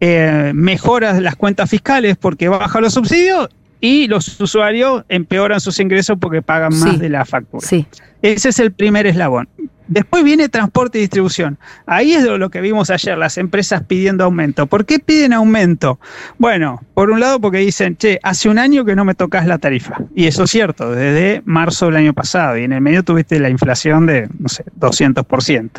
eh, 0.05 0.51
mejora 0.53 1.17
las 1.21 1.37
cuentas 1.37 1.69
fiscales 1.69 2.17
porque 2.17 2.49
baja 2.49 2.81
los 2.81 2.93
subsidios 2.93 3.47
y 3.79 4.07
los 4.07 4.37
usuarios 4.41 5.05
empeoran 5.07 5.61
sus 5.61 5.79
ingresos 5.79 6.17
porque 6.19 6.41
pagan 6.41 6.77
más 6.77 6.91
Sí. 6.91 6.97
de 6.97 7.07
la 7.09 7.23
factura. 7.23 7.65
Sí. 7.65 7.85
Ese 8.21 8.49
es 8.49 8.59
el 8.59 8.73
primer 8.73 9.07
eslabón. 9.07 9.47
Después 9.87 10.25
viene 10.25 10.49
transporte 10.49 10.97
y 10.97 11.01
distribución. 11.01 11.57
Ahí 11.85 12.13
es 12.13 12.23
lo, 12.23 12.37
lo 12.37 12.49
que 12.49 12.59
vimos 12.59 12.89
ayer, 12.89 13.17
las 13.17 13.37
empresas 13.37 13.83
pidiendo 13.87 14.25
aumento. 14.25 14.65
¿Por 14.67 14.85
qué 14.85 14.99
piden 14.99 15.31
aumento? 15.31 15.99
Bueno, 16.37 16.81
por 16.93 17.09
un 17.09 17.21
lado 17.21 17.39
porque 17.39 17.59
dicen, 17.59 17.95
che, 17.95 18.19
hace 18.23 18.49
un 18.49 18.59
año 18.59 18.83
que 18.83 18.95
no 18.95 19.05
me 19.05 19.15
tocas 19.15 19.45
la 19.47 19.57
tarifa. 19.57 19.97
Y 20.15 20.27
eso 20.27 20.43
es 20.43 20.51
cierto, 20.51 20.91
desde 20.91 21.41
marzo 21.45 21.85
del 21.85 21.95
año 21.97 22.13
pasado. 22.13 22.57
Y 22.57 22.63
en 22.63 22.73
el 22.73 22.81
medio 22.81 23.03
tuviste 23.03 23.39
la 23.39 23.49
inflación 23.49 24.05
de, 24.05 24.27
no 24.37 24.49
sé, 24.49 24.65
200%. 24.79 25.69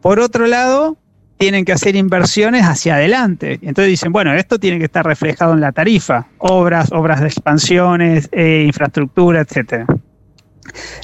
Por 0.00 0.20
otro 0.20 0.46
lado, 0.46 0.96
tienen 1.42 1.64
que 1.64 1.72
hacer 1.72 1.96
inversiones 1.96 2.62
hacia 2.62 2.94
adelante. 2.94 3.58
Entonces 3.62 3.88
dicen, 3.88 4.12
bueno, 4.12 4.32
esto 4.32 4.60
tiene 4.60 4.78
que 4.78 4.84
estar 4.84 5.04
reflejado 5.04 5.54
en 5.54 5.60
la 5.60 5.72
tarifa. 5.72 6.28
Obras, 6.38 6.92
obras 6.92 7.20
de 7.20 7.26
expansiones, 7.26 8.28
eh, 8.30 8.62
infraestructura, 8.64 9.40
etcétera. 9.40 9.86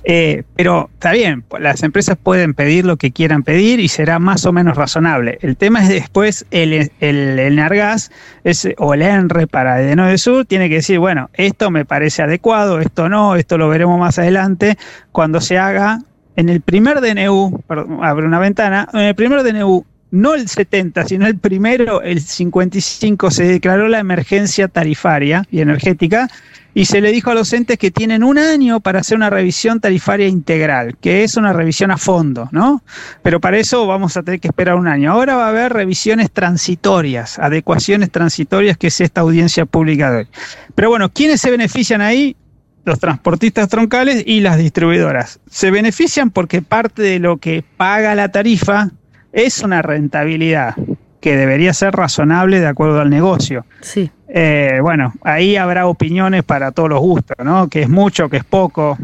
Eh, 0.05 0.45
pero 0.55 0.91
está 0.95 1.11
bien, 1.11 1.43
las 1.59 1.83
empresas 1.83 2.17
pueden 2.17 2.55
pedir 2.55 2.85
lo 2.85 2.97
que 2.99 3.11
quieran 3.11 3.43
pedir 3.43 3.81
y 3.81 3.89
será 3.89 4.21
más 4.21 4.47
o 4.47 4.53
menos 4.53 4.77
razonable. 4.77 5.39
El 5.43 5.57
tema 5.57 5.83
es 5.83 5.89
después 5.89 6.47
el, 6.53 6.73
el, 7.01 7.39
el 7.41 7.57
Nargas 7.57 8.13
es, 8.45 8.69
o 8.79 8.95
el 8.95 9.03
ENRE 9.03 9.49
para 9.49 9.83
el 9.83 9.97
de 9.97 10.19
Sur 10.19 10.45
tiene 10.45 10.69
que 10.69 10.77
decir, 10.77 11.01
bueno, 11.01 11.31
esto 11.33 11.73
me 11.73 11.85
parece 11.85 12.23
adecuado, 12.23 12.79
esto 12.79 13.09
no, 13.09 13.35
esto 13.35 13.59
lo 13.59 13.69
veremos 13.69 13.99
más 13.99 14.21
adelante 14.21 14.79
cuando 15.11 15.41
se 15.41 15.59
haga 15.59 15.99
en 16.37 16.49
el 16.49 16.61
primer 16.61 17.01
DNU, 17.01 17.61
perdón, 17.67 17.99
abre 18.05 18.25
una 18.25 18.39
ventana, 18.39 18.89
en 18.93 19.01
el 19.01 19.17
primer 19.17 19.43
DNU 19.43 19.85
no 20.11 20.35
el 20.35 20.49
70, 20.49 21.05
sino 21.05 21.27
el 21.27 21.39
primero, 21.39 22.03
el 22.03 22.21
55, 22.21 23.31
se 23.31 23.45
declaró 23.45 23.89
la 23.89 23.99
emergencia 23.99 24.69
tarifaria 24.69 25.45
y 25.51 25.61
energética 25.61 26.29
y 26.75 26.85
se 26.85 27.01
le 27.01 27.11
dijo 27.11 27.31
a 27.31 27.35
los 27.35 27.53
entes 27.53 27.77
que 27.77 27.91
tienen 27.91 28.23
un 28.23 28.39
año 28.39 28.81
para 28.81 29.01
hacer 29.01 29.17
una 29.17 29.31
revisión 29.31 29.81
tarifaria 29.81 30.29
integral, 30.29 30.97
que 31.01 31.25
es 31.25 31.37
una 31.37 31.53
revisión 31.53 31.91
a 31.91 31.97
fondo, 31.97 32.49
¿no? 32.53 32.85
Pero 33.23 33.41
para 33.41 33.59
eso 33.59 33.87
vamos 33.87 34.17
a 34.17 34.23
tener 34.23 34.39
que 34.39 34.49
esperar 34.49 34.77
un 34.77 34.87
año. 34.87 35.11
Ahora 35.11 35.35
va 35.35 35.47
a 35.47 35.49
haber 35.49 35.73
revisiones 35.73 36.31
transitorias, 36.31 37.39
adecuaciones 37.39 38.11
transitorias, 38.11 38.77
que 38.77 38.89
es 38.89 39.01
esta 39.01 39.23
audiencia 39.23 39.67
pública 39.67 40.11
de 40.11 40.19
hoy. 40.19 40.29
Pero 40.75 40.91
bueno, 40.91 41.11
¿quiénes 41.11 41.41
se 41.41 41.51
benefician 41.51 42.01
ahí? 42.01 42.37
Los 42.85 43.01
transportistas 43.01 43.69
troncales 43.69 44.23
y 44.25 44.41
las 44.41 44.57
distribuidoras. 44.57 45.41
Se 45.51 45.71
benefician 45.71 46.31
porque 46.31 46.63
parte 46.63 47.03
de 47.03 47.19
lo 47.19 47.39
que 47.39 47.65
paga 47.77 48.15
la 48.15 48.31
tarifa 48.31 48.93
es 49.33 49.63
una 49.63 49.83
rentabilidad 49.83 50.75
que 51.21 51.37
debería 51.37 51.73
ser 51.75 51.95
razonable 51.95 52.61
de 52.61 52.67
acuerdo 52.67 53.01
al 53.01 53.11
negocio. 53.11 53.65
Sí. 53.81 54.11
Eh, 54.29 54.79
bueno, 54.83 55.15
ahí 55.23 55.57
habrá 55.57 55.87
opiniones 55.87 56.45
para 56.45 56.71
todos 56.71 56.89
los 56.89 57.01
gustos, 57.01 57.37
¿no? 57.45 57.69
Que 57.69 57.83
es 57.83 57.89
mucho, 57.89 58.29
que 58.29 58.37
es 58.39 58.45
poco. 58.45 58.97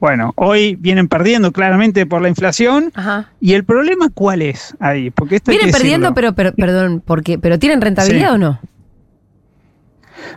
Bueno, 0.00 0.32
hoy 0.36 0.76
vienen 0.76 1.08
perdiendo 1.08 1.52
claramente 1.52 2.06
por 2.06 2.22
la 2.22 2.28
inflación. 2.30 2.90
Ajá. 2.94 3.28
¿Y 3.40 3.52
el 3.52 3.64
problema 3.64 4.08
cuál 4.14 4.40
es 4.40 4.74
ahí? 4.80 5.10
Porque 5.10 5.36
esto 5.36 5.50
Vienen 5.50 5.70
perdiendo, 5.70 6.14
pero, 6.14 6.32
pero 6.32 6.54
perdón, 6.54 7.02
porque, 7.04 7.38
pero 7.38 7.58
¿tienen 7.58 7.80
rentabilidad 7.82 8.28
Sí. 8.30 8.34
o 8.34 8.38
no? 8.38 8.60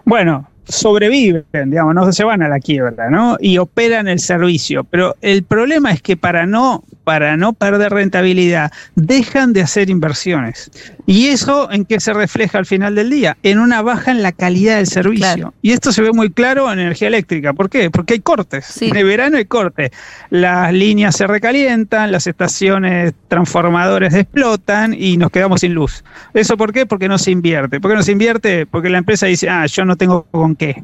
Bueno, 0.05 0.49
sobreviven, 0.65 1.45
digamos, 1.69 1.95
no 1.95 2.11
se 2.11 2.23
van 2.23 2.41
a 2.41 2.49
la 2.49 2.59
quiebra, 2.59 3.09
¿no? 3.09 3.37
Y 3.39 3.57
operan 3.57 4.07
el 4.07 4.19
servicio. 4.19 4.83
Pero 4.83 5.15
el 5.21 5.43
problema 5.43 5.91
es 5.91 6.01
que 6.01 6.17
para 6.17 6.45
no, 6.45 6.83
para 7.03 7.37
no 7.37 7.53
perder 7.53 7.91
rentabilidad, 7.91 8.71
dejan 8.95 9.53
de 9.53 9.61
hacer 9.61 9.89
inversiones. 9.89 10.71
¿Y 11.05 11.27
eso 11.27 11.69
en 11.71 11.85
qué 11.85 11.99
se 11.99 12.13
refleja 12.13 12.57
al 12.57 12.65
final 12.65 12.95
del 12.95 13.09
día? 13.09 13.37
En 13.43 13.59
una 13.59 13.81
baja 13.81 14.11
en 14.11 14.23
la 14.23 14.31
calidad 14.31 14.77
del 14.77 14.87
servicio. 14.87 15.53
Y 15.61 15.71
esto 15.71 15.91
se 15.91 16.01
ve 16.01 16.11
muy 16.13 16.29
claro 16.29 16.71
en 16.71 16.79
energía 16.79 17.09
eléctrica. 17.09 17.53
¿Por 17.53 17.69
qué? 17.69 17.91
Porque 17.91 18.13
hay 18.13 18.19
cortes. 18.21 18.81
En 18.81 18.95
el 18.95 19.05
verano 19.05 19.37
hay 19.37 19.45
cortes. 19.45 19.91
Las 20.29 20.71
líneas 20.73 21.15
se 21.15 21.27
recalientan, 21.27 22.11
las 22.11 22.27
estaciones 22.27 23.13
transformadores 23.27 24.13
explotan 24.13 24.93
y 24.97 25.17
nos 25.17 25.31
quedamos 25.31 25.61
sin 25.61 25.73
luz. 25.73 26.03
¿Eso 26.33 26.55
por 26.57 26.71
qué? 26.71 26.85
Porque 26.85 27.07
no 27.07 27.17
se 27.17 27.31
invierte. 27.31 27.81
¿Por 27.81 27.91
qué 27.91 27.97
no 27.97 28.03
se 28.03 28.11
invierte? 28.13 28.65
Porque 28.65 28.89
la 28.89 28.99
empresa 28.99 29.25
dice, 29.25 29.49
ah, 29.49 29.65
yo 29.65 29.83
no 29.83 29.97
tengo 29.97 30.23
con 30.31 30.55
qué. 30.55 30.81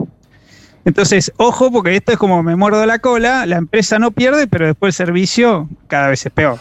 Entonces, 0.86 1.32
ojo, 1.38 1.72
porque 1.72 1.96
esto 1.96 2.12
es 2.12 2.18
como 2.18 2.42
me 2.44 2.56
muerdo 2.56 2.86
la 2.86 3.00
cola, 3.00 3.46
la 3.46 3.58
empresa 3.58 4.00
no 4.00 4.12
pierde, 4.12 4.48
pero 4.48 4.68
después 4.68 5.00
el 5.00 5.06
servicio 5.06 5.70
cada 5.88 6.10
vez 6.10 6.26
es 6.26 6.32
peor. 6.32 6.58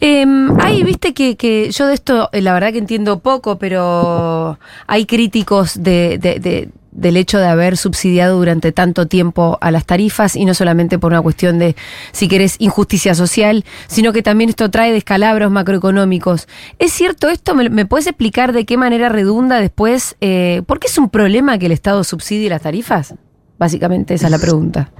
Eh, 0.00 0.26
ahí 0.60 0.82
viste 0.82 1.14
que, 1.14 1.36
que, 1.36 1.70
yo 1.70 1.86
de 1.86 1.94
esto, 1.94 2.28
eh, 2.32 2.42
la 2.42 2.52
verdad 2.52 2.72
que 2.72 2.78
entiendo 2.78 3.20
poco, 3.20 3.58
pero 3.58 4.58
hay 4.86 5.06
críticos 5.06 5.82
de, 5.82 6.18
de, 6.18 6.40
de, 6.40 6.68
del 6.94 7.16
hecho 7.16 7.38
de 7.38 7.46
haber 7.46 7.76
subsidiado 7.76 8.38
durante 8.38 8.72
tanto 8.72 9.06
tiempo 9.06 9.58
a 9.60 9.70
las 9.70 9.84
tarifas 9.84 10.36
y 10.36 10.44
no 10.44 10.54
solamente 10.54 10.98
por 10.98 11.12
una 11.12 11.22
cuestión 11.22 11.58
de, 11.58 11.76
si 12.12 12.28
querés, 12.28 12.56
injusticia 12.58 13.14
social, 13.14 13.64
sino 13.88 14.12
que 14.12 14.22
también 14.22 14.50
esto 14.50 14.70
trae 14.70 14.92
descalabros 14.92 15.50
macroeconómicos. 15.50 16.48
¿Es 16.78 16.92
cierto 16.92 17.28
esto? 17.28 17.54
¿Me, 17.54 17.68
me 17.68 17.84
puedes 17.86 18.06
explicar 18.06 18.52
de 18.52 18.64
qué 18.64 18.76
manera 18.76 19.08
redunda 19.08 19.60
después? 19.60 20.16
Eh, 20.20 20.62
¿Por 20.66 20.80
qué 20.80 20.86
es 20.86 20.98
un 20.98 21.10
problema 21.10 21.58
que 21.58 21.66
el 21.66 21.72
Estado 21.72 22.04
subsidie 22.04 22.48
las 22.48 22.62
tarifas? 22.62 23.14
Básicamente 23.58 24.14
esa 24.14 24.26
es 24.26 24.30
la 24.30 24.38
pregunta. 24.38 24.90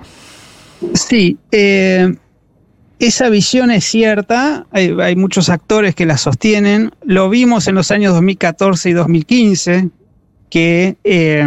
Sí, 0.95 1.39
eh, 1.51 2.15
esa 2.99 3.29
visión 3.29 3.71
es 3.71 3.85
cierta, 3.85 4.67
hay, 4.71 5.17
muchos 5.17 5.49
actores 5.49 5.95
que 5.95 6.07
la 6.07 6.17
sostienen, 6.17 6.93
lo 7.05 7.29
vimos 7.29 7.67
en 7.69 7.75
los 7.75 7.91
años 7.91 8.15
2014 8.15 8.91
y 8.91 8.93
2015, 8.93 9.89
que 10.49 10.97
eh, 11.03 11.45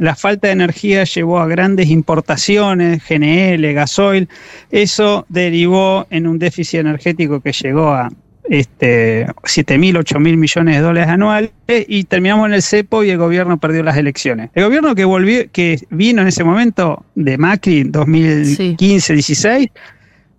la 0.00 0.16
falta 0.16 0.48
de 0.48 0.54
energía 0.54 1.04
llevó 1.04 1.38
a 1.38 1.46
grandes 1.46 1.88
importaciones, 1.88 3.02
GNL, 3.08 3.72
gasoil, 3.72 4.28
eso 4.70 5.26
derivó 5.28 6.06
en 6.10 6.26
un 6.26 6.38
déficit 6.38 6.80
energético 6.80 7.40
que 7.40 7.52
llegó 7.52 7.90
a 7.90 8.10
este, 8.48 9.26
7 9.44 9.78
mil, 9.78 9.96
8 9.96 10.18
mil 10.20 10.36
millones 10.36 10.76
de 10.76 10.82
dólares 10.82 11.10
anuales 11.10 11.50
y 11.68 12.04
terminamos 12.04 12.46
en 12.46 12.54
el 12.54 12.62
cepo 12.62 13.04
y 13.04 13.10
el 13.10 13.18
gobierno 13.18 13.58
perdió 13.58 13.82
las 13.82 13.96
elecciones. 13.96 14.50
El 14.54 14.64
gobierno 14.64 14.94
que 14.94 15.04
volvió, 15.04 15.50
que 15.52 15.78
vino 15.90 16.22
en 16.22 16.28
ese 16.28 16.44
momento 16.44 17.04
de 17.14 17.38
Macri 17.38 17.84
2015-16 17.84 19.60
sí. 19.60 19.70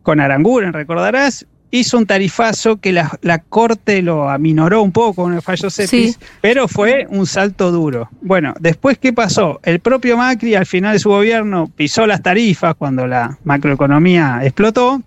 con 0.04 0.20
Aranguren, 0.20 0.74
recordarás, 0.74 1.46
hizo 1.72 1.98
un 1.98 2.06
tarifazo 2.06 2.78
que 2.78 2.92
la, 2.92 3.18
la, 3.22 3.40
Corte 3.40 4.02
lo 4.02 4.30
aminoró 4.30 4.84
un 4.84 4.92
poco 4.92 5.24
con 5.24 5.34
el 5.34 5.42
fallo 5.42 5.70
CEPIS, 5.70 6.14
sí. 6.14 6.18
pero 6.42 6.68
fue 6.68 7.08
un 7.10 7.26
salto 7.26 7.72
duro. 7.72 8.10
Bueno, 8.22 8.54
después, 8.60 8.98
¿qué 8.98 9.14
pasó? 9.14 9.60
El 9.64 9.80
propio 9.80 10.18
Macri 10.18 10.56
al 10.56 10.66
final 10.66 10.94
de 10.94 11.00
su 11.00 11.10
gobierno 11.10 11.72
pisó 11.76 12.06
las 12.06 12.22
tarifas 12.22 12.76
cuando 12.76 13.08
la 13.08 13.38
macroeconomía 13.46 14.42
explotó. 14.44 15.02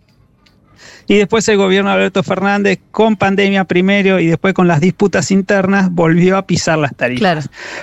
Y 1.06 1.16
después 1.16 1.48
el 1.48 1.56
gobierno 1.56 1.90
de 1.90 1.96
Alberto 1.96 2.22
Fernández, 2.22 2.78
con 2.90 3.16
pandemia 3.16 3.64
primero 3.64 4.20
y 4.20 4.26
después 4.26 4.54
con 4.54 4.68
las 4.68 4.80
disputas 4.80 5.30
internas, 5.30 5.90
volvió 5.90 6.36
a 6.36 6.46
pisar 6.46 6.78
las 6.78 6.94
tarifas. 6.94 7.20
Claro. 7.20 7.40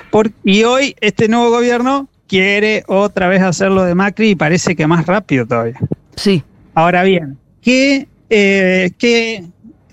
Por, 0.10 0.32
y 0.44 0.64
hoy 0.64 0.96
este 1.02 1.28
nuevo 1.28 1.50
gobierno 1.50 2.08
quiere 2.28 2.84
otra 2.88 3.28
vez 3.28 3.42
hacerlo 3.42 3.84
de 3.84 3.96
Macri 3.96 4.30
y 4.30 4.36
parece 4.36 4.76
que 4.76 4.88
más 4.88 5.06
rápido 5.06 5.46
todavía. 5.46 5.80
Sí. 6.16 6.44
Ahora 6.74 7.04
bien, 7.04 7.38
¿qué 7.62 8.08
eh, 8.34 8.92
¿qué, 8.98 9.44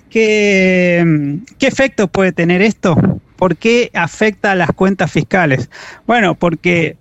qué, 0.09 1.41
¿qué 1.59 1.67
efectos 1.67 2.09
puede 2.09 2.31
tener 2.31 2.63
esto? 2.63 2.97
¿Por 3.35 3.57
qué 3.57 3.91
afecta 3.95 4.53
a 4.53 4.55
las 4.55 4.71
cuentas 4.71 5.11
fiscales? 5.11 5.69
Bueno, 6.07 6.37
porque 6.37 6.97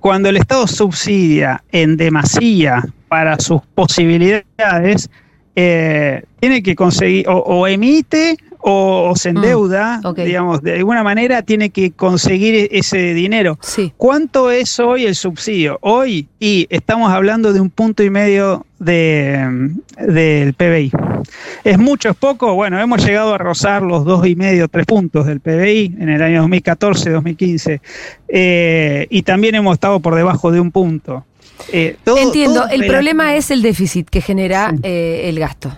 cuando 0.00 0.28
el 0.28 0.36
Estado 0.36 0.66
subsidia 0.66 1.62
en 1.70 1.96
demasía 1.96 2.84
para 3.06 3.38
sus 3.38 3.62
posibilidades, 3.76 5.08
eh, 5.56 6.22
tiene 6.40 6.62
que 6.62 6.74
conseguir 6.74 7.28
o, 7.28 7.38
o 7.38 7.66
emite 7.66 8.36
o, 8.66 9.10
o, 9.10 9.16
se 9.16 9.28
endeuda, 9.28 10.00
mm, 10.02 10.06
okay. 10.06 10.26
digamos, 10.26 10.62
de 10.62 10.76
alguna 10.76 11.02
manera 11.02 11.42
tiene 11.42 11.68
que 11.68 11.90
conseguir 11.90 12.68
ese 12.72 13.12
dinero. 13.12 13.58
Sí. 13.60 13.92
¿Cuánto 13.98 14.50
es 14.50 14.80
hoy 14.80 15.04
el 15.04 15.14
subsidio? 15.14 15.78
Hoy, 15.82 16.28
y 16.40 16.66
estamos 16.70 17.12
hablando 17.12 17.52
de 17.52 17.60
un 17.60 17.68
punto 17.68 18.02
y 18.02 18.08
medio 18.08 18.64
de, 18.78 19.70
del 19.98 20.54
PBI. 20.54 20.92
¿Es 21.62 21.78
mucho, 21.78 22.08
es 22.08 22.16
poco? 22.16 22.54
Bueno, 22.54 22.80
hemos 22.80 23.04
llegado 23.04 23.34
a 23.34 23.38
rozar 23.38 23.82
los 23.82 24.04
dos 24.04 24.26
y 24.26 24.34
medio, 24.34 24.68
tres 24.68 24.86
puntos 24.86 25.26
del 25.26 25.40
PBI 25.40 25.96
en 25.98 26.08
el 26.08 26.22
año 26.22 26.40
2014, 26.40 27.10
2015, 27.10 27.80
eh, 28.28 29.06
y 29.10 29.22
también 29.22 29.54
hemos 29.56 29.74
estado 29.74 30.00
por 30.00 30.14
debajo 30.14 30.50
de 30.50 30.60
un 30.60 30.70
punto. 30.70 31.24
Eh, 31.72 31.96
todo, 32.04 32.18
Entiendo, 32.18 32.62
todo 32.62 32.70
el 32.70 32.86
problema 32.86 33.34
es 33.36 33.50
el 33.50 33.62
déficit 33.62 34.08
que 34.08 34.20
genera 34.20 34.70
sí. 34.70 34.80
eh, 34.82 35.28
el 35.28 35.38
gasto. 35.38 35.76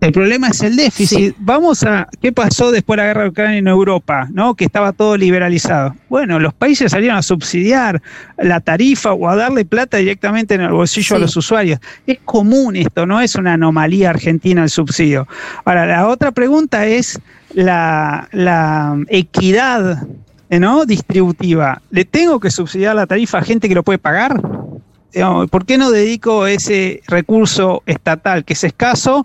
El 0.00 0.12
problema 0.12 0.48
es 0.48 0.60
el 0.60 0.76
déficit. 0.76 1.18
Sí. 1.18 1.34
Vamos 1.38 1.82
a 1.82 2.06
qué 2.20 2.30
pasó 2.30 2.70
después 2.70 2.96
de 2.96 3.02
la 3.02 3.06
guerra 3.08 3.22
de 3.22 3.28
Ucrania 3.30 3.58
en 3.58 3.66
Europa, 3.66 4.28
¿no? 4.30 4.54
Que 4.54 4.66
estaba 4.66 4.92
todo 4.92 5.16
liberalizado. 5.16 5.96
Bueno, 6.10 6.38
los 6.38 6.52
países 6.52 6.92
salieron 6.92 7.16
a 7.16 7.22
subsidiar 7.22 8.02
la 8.36 8.60
tarifa 8.60 9.14
o 9.14 9.28
a 9.28 9.34
darle 9.36 9.64
plata 9.64 9.96
directamente 9.96 10.54
en 10.54 10.60
el 10.60 10.70
bolsillo 10.70 11.08
sí. 11.08 11.14
a 11.14 11.18
los 11.18 11.36
usuarios. 11.36 11.80
Es 12.06 12.18
común 12.24 12.76
esto, 12.76 13.06
no 13.06 13.20
es 13.20 13.34
una 13.36 13.54
anomalía 13.54 14.10
argentina 14.10 14.62
el 14.62 14.70
subsidio. 14.70 15.26
Ahora, 15.64 15.86
la 15.86 16.06
otra 16.06 16.30
pregunta 16.30 16.86
es 16.86 17.18
la, 17.54 18.28
la 18.32 18.98
equidad 19.08 20.06
¿no? 20.50 20.86
distributiva. 20.86 21.82
¿Le 21.90 22.04
tengo 22.04 22.40
que 22.40 22.50
subsidiar 22.50 22.96
la 22.96 23.06
tarifa 23.06 23.38
a 23.38 23.42
gente 23.42 23.68
que 23.68 23.74
lo 23.74 23.82
puede 23.82 23.98
pagar? 23.98 24.40
¿Por 25.50 25.64
qué 25.64 25.78
no 25.78 25.90
dedico 25.90 26.46
ese 26.46 27.02
recurso 27.06 27.82
estatal 27.86 28.44
que 28.44 28.52
es 28.52 28.64
escaso 28.64 29.24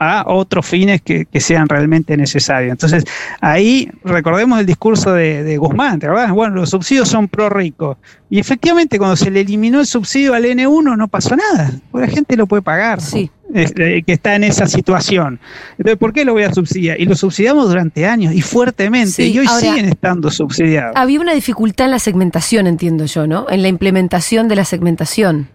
a 0.00 0.24
otros 0.26 0.66
fines 0.66 1.02
que, 1.02 1.26
que, 1.26 1.40
sean 1.40 1.68
realmente 1.68 2.16
necesarios. 2.16 2.72
Entonces, 2.72 3.04
ahí 3.42 3.90
recordemos 4.02 4.58
el 4.58 4.64
discurso 4.64 5.12
de, 5.12 5.44
de 5.44 5.58
Guzmán, 5.58 5.98
¿verdad? 5.98 6.32
Bueno, 6.32 6.54
los 6.54 6.70
subsidios 6.70 7.06
son 7.06 7.28
pro 7.28 7.50
ricos. 7.50 7.98
Y 8.30 8.38
efectivamente, 8.38 8.98
cuando 8.98 9.14
se 9.16 9.30
le 9.30 9.40
eliminó 9.40 9.78
el 9.80 9.86
subsidio 9.86 10.32
al 10.32 10.44
N1, 10.44 10.96
no 10.96 11.08
pasó 11.08 11.36
nada, 11.36 11.72
porque 11.90 12.06
la 12.06 12.12
gente 12.12 12.36
lo 12.36 12.46
puede 12.46 12.62
pagar. 12.62 13.02
Sí. 13.02 13.30
Eh, 13.52 14.02
que 14.06 14.12
está 14.12 14.36
en 14.36 14.44
esa 14.44 14.66
situación. 14.66 15.40
Entonces, 15.72 15.98
¿por 15.98 16.12
qué 16.12 16.24
lo 16.24 16.32
voy 16.32 16.44
a 16.44 16.52
subsidiar? 16.54 17.00
Y 17.00 17.04
lo 17.04 17.16
subsidiamos 17.16 17.68
durante 17.68 18.06
años 18.06 18.32
y 18.32 18.42
fuertemente, 18.42 19.10
sí, 19.10 19.32
y 19.32 19.38
hoy 19.40 19.46
ahora, 19.46 19.60
siguen 19.60 19.86
estando 19.86 20.30
subsidiados. 20.30 20.92
Había 20.94 21.20
una 21.20 21.34
dificultad 21.34 21.86
en 21.86 21.90
la 21.90 21.98
segmentación, 21.98 22.68
entiendo 22.68 23.06
yo, 23.06 23.26
¿no? 23.26 23.46
En 23.50 23.62
la 23.62 23.68
implementación 23.68 24.46
de 24.48 24.56
la 24.56 24.64
segmentación. 24.64 25.48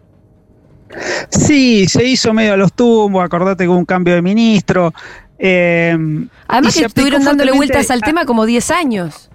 Sí, 1.29 1.87
se 1.87 2.03
hizo 2.05 2.33
medio 2.33 2.53
a 2.53 2.57
los 2.57 2.73
tumbos, 2.73 3.23
acordate 3.23 3.65
con 3.67 3.77
un 3.77 3.85
cambio 3.85 4.15
de 4.15 4.21
ministro. 4.21 4.93
Eh, 5.37 5.97
Además 6.47 6.75
que 6.77 6.85
estuvieron 6.85 7.23
dándole 7.23 7.51
vueltas 7.51 7.91
al 7.91 8.01
tema 8.01 8.25
como 8.25 8.45
10 8.45 8.71
años. 8.71 9.29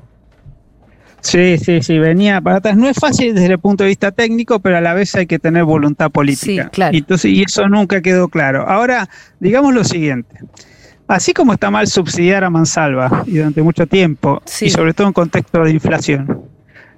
Sí, 1.20 1.58
sí, 1.58 1.82
sí, 1.82 1.98
venía 1.98 2.40
para 2.40 2.56
atrás. 2.56 2.76
No 2.76 2.88
es 2.88 2.96
fácil 2.96 3.34
desde 3.34 3.52
el 3.52 3.58
punto 3.58 3.84
de 3.84 3.88
vista 3.88 4.10
técnico, 4.10 4.60
pero 4.60 4.78
a 4.78 4.80
la 4.80 4.94
vez 4.94 5.14
hay 5.14 5.26
que 5.26 5.38
tener 5.38 5.64
voluntad 5.64 6.10
política. 6.10 6.64
Sí, 6.64 6.70
claro. 6.70 6.96
Y, 6.96 7.00
entonces, 7.00 7.30
y 7.30 7.42
eso 7.42 7.68
nunca 7.68 8.00
quedó 8.00 8.28
claro. 8.28 8.66
Ahora, 8.66 9.08
digamos 9.38 9.74
lo 9.74 9.84
siguiente. 9.84 10.38
Así 11.06 11.34
como 11.34 11.52
está 11.52 11.70
mal 11.70 11.88
subsidiar 11.88 12.44
a 12.44 12.50
Mansalva 12.50 13.24
y 13.26 13.32
durante 13.32 13.62
mucho 13.62 13.86
tiempo, 13.86 14.40
sí. 14.44 14.66
y 14.66 14.70
sobre 14.70 14.94
todo 14.94 15.08
en 15.08 15.12
contexto 15.12 15.62
de 15.64 15.72
inflación, 15.72 16.42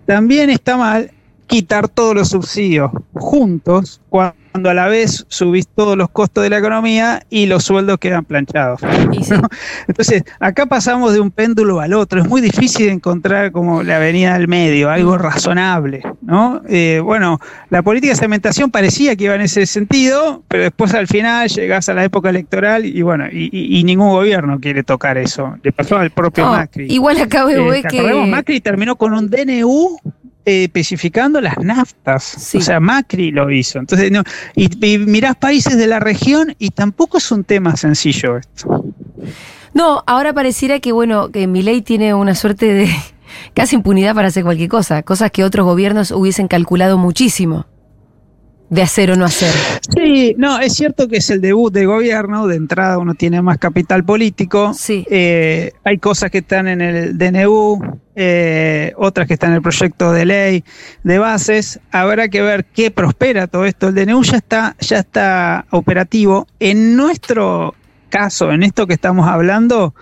también 0.07 0.51
está 0.51 0.77
mal 0.77 1.11
quitar 1.53 1.87
todos 1.87 2.15
los 2.15 2.31
subsidios 2.31 2.91
juntos 3.13 4.01
cuando 4.09 4.71
a 4.71 4.75
la 4.75 4.89
vez 4.89 5.27
subís 5.29 5.69
todos 5.69 5.99
los 5.99 6.09
costos 6.09 6.43
de 6.43 6.49
la 6.49 6.57
economía 6.57 7.27
y 7.29 7.45
los 7.45 7.65
sueldos 7.65 7.99
quedan 7.99 8.25
planchados. 8.25 8.81
Sí. 8.81 9.35
Entonces, 9.87 10.25
acá 10.41 10.65
pasamos 10.65 11.13
de 11.13 11.21
un 11.21 11.31
péndulo 11.31 11.81
al 11.81 11.93
otro. 11.93 12.23
Es 12.23 12.27
muy 12.27 12.41
difícil 12.41 12.89
encontrar 12.89 13.53
como 13.53 13.83
la 13.83 13.97
avenida 13.97 14.33
del 14.33 14.49
medio, 14.49 14.89
algo 14.89 15.19
razonable. 15.19 16.01
¿no? 16.23 16.63
Eh, 16.71 17.01
bueno, 17.05 17.39
la 17.69 17.83
política 17.83 18.15
de 18.15 18.19
segmentación 18.19 18.71
parecía 18.71 19.15
que 19.15 19.25
iba 19.25 19.35
en 19.35 19.43
ese 19.43 19.67
sentido, 19.67 20.43
pero 20.49 20.63
después 20.63 20.95
al 20.95 21.07
final 21.07 21.51
llegás 21.51 21.91
a 21.91 21.95
la 21.95 22.05
época 22.05 22.31
electoral 22.31 22.87
y 22.87 23.03
bueno, 23.03 23.27
y, 23.31 23.51
y, 23.53 23.79
y 23.79 23.85
ningún 23.85 24.09
gobierno 24.09 24.59
quiere 24.59 24.83
tocar 24.85 25.19
eso. 25.19 25.55
Le 25.63 25.71
pasó 25.73 25.99
al 25.99 26.11
propio 26.13 26.47
no, 26.47 26.53
Macri. 26.53 26.87
Igual 26.91 27.19
acá 27.21 27.45
veo 27.45 27.71
eh, 27.75 27.83
que... 27.83 28.03
Macri 28.27 28.63
terminó 28.63 28.97
con 28.97 29.13
un 29.13 29.29
DNU 29.29 29.99
eh, 30.45 30.65
especificando 30.65 31.41
las 31.41 31.59
naftas. 31.59 32.25
Sí. 32.25 32.59
O 32.59 32.61
sea, 32.61 32.81
Macri 32.81 33.31
lo 33.31 33.51
hizo. 33.51 33.79
Entonces, 33.79 34.11
no, 34.11 34.23
y, 34.55 34.69
y, 34.85 34.99
mirás 34.99 35.37
países 35.37 35.77
de 35.77 35.87
la 35.87 36.01
región 36.01 36.55
y 36.59 36.71
tampoco 36.71 37.19
es 37.19 37.31
un 37.31 37.45
tema 37.45 37.77
sencillo 37.77 38.37
esto. 38.37 38.85
No, 39.75 40.03
ahora 40.07 40.33
pareciera 40.33 40.81
que, 40.81 40.93
bueno, 40.93 41.31
que 41.31 41.47
Milei 41.47 41.83
tiene 41.83 42.15
una 42.15 42.35
suerte 42.35 42.67
de, 42.73 42.91
casi 43.55 43.77
impunidad 43.77 44.15
para 44.15 44.29
hacer 44.29 44.45
cualquier 44.45 44.69
cosa, 44.69 45.03
cosas 45.03 45.31
que 45.31 45.45
otros 45.45 45.65
gobiernos 45.65 46.11
hubiesen 46.11 46.49
calculado 46.49 46.99
muchísimo 46.99 47.67
de 48.73 48.81
hacer 48.81 49.11
o 49.11 49.17
no 49.17 49.27
hacer. 49.27 49.53
Sí, 49.95 50.35
no, 50.39 50.59
es 50.59 50.73
cierto 50.73 51.07
que 51.07 51.19
es 51.19 51.29
el 51.29 51.43
debut 51.43 51.71
de 51.71 51.85
gobierno, 51.85 52.47
de 52.47 52.57
entrada 52.57 52.97
uno 52.97 53.15
tiene 53.15 53.43
más 53.43 53.59
capital 53.59 54.03
político, 54.03 54.73
Sí. 54.73 55.05
Eh, 55.11 55.73
hay 55.85 55.99
cosas 55.99 56.31
que 56.31 56.39
están 56.39 56.69
en 56.69 56.81
el 56.81 57.19
DNU, 57.19 58.01
eh, 58.17 58.95
otras 58.97 59.29
que 59.29 59.35
están 59.35 59.51
en 59.51 59.57
el 59.57 59.63
proyecto 59.63 60.11
de 60.13 60.25
ley 60.25 60.65
de 61.05 61.19
bases, 61.19 61.81
habrá 61.91 62.29
que 62.29 62.41
ver 62.41 62.65
qué 62.65 62.91
prospera 62.91 63.47
todo 63.47 63.67
esto, 63.67 63.89
el 63.89 63.95
DNU 63.95 64.23
ya 64.23 64.39
está, 64.39 64.75
ya 64.81 65.01
está 65.01 65.67
operativo, 65.71 66.47
en 66.59 66.97
nuestro 66.97 67.75
caso, 68.09 68.53
en 68.53 68.63
esto 68.63 68.87
que 68.87 68.95
estamos 68.95 69.29
hablando, 69.29 69.95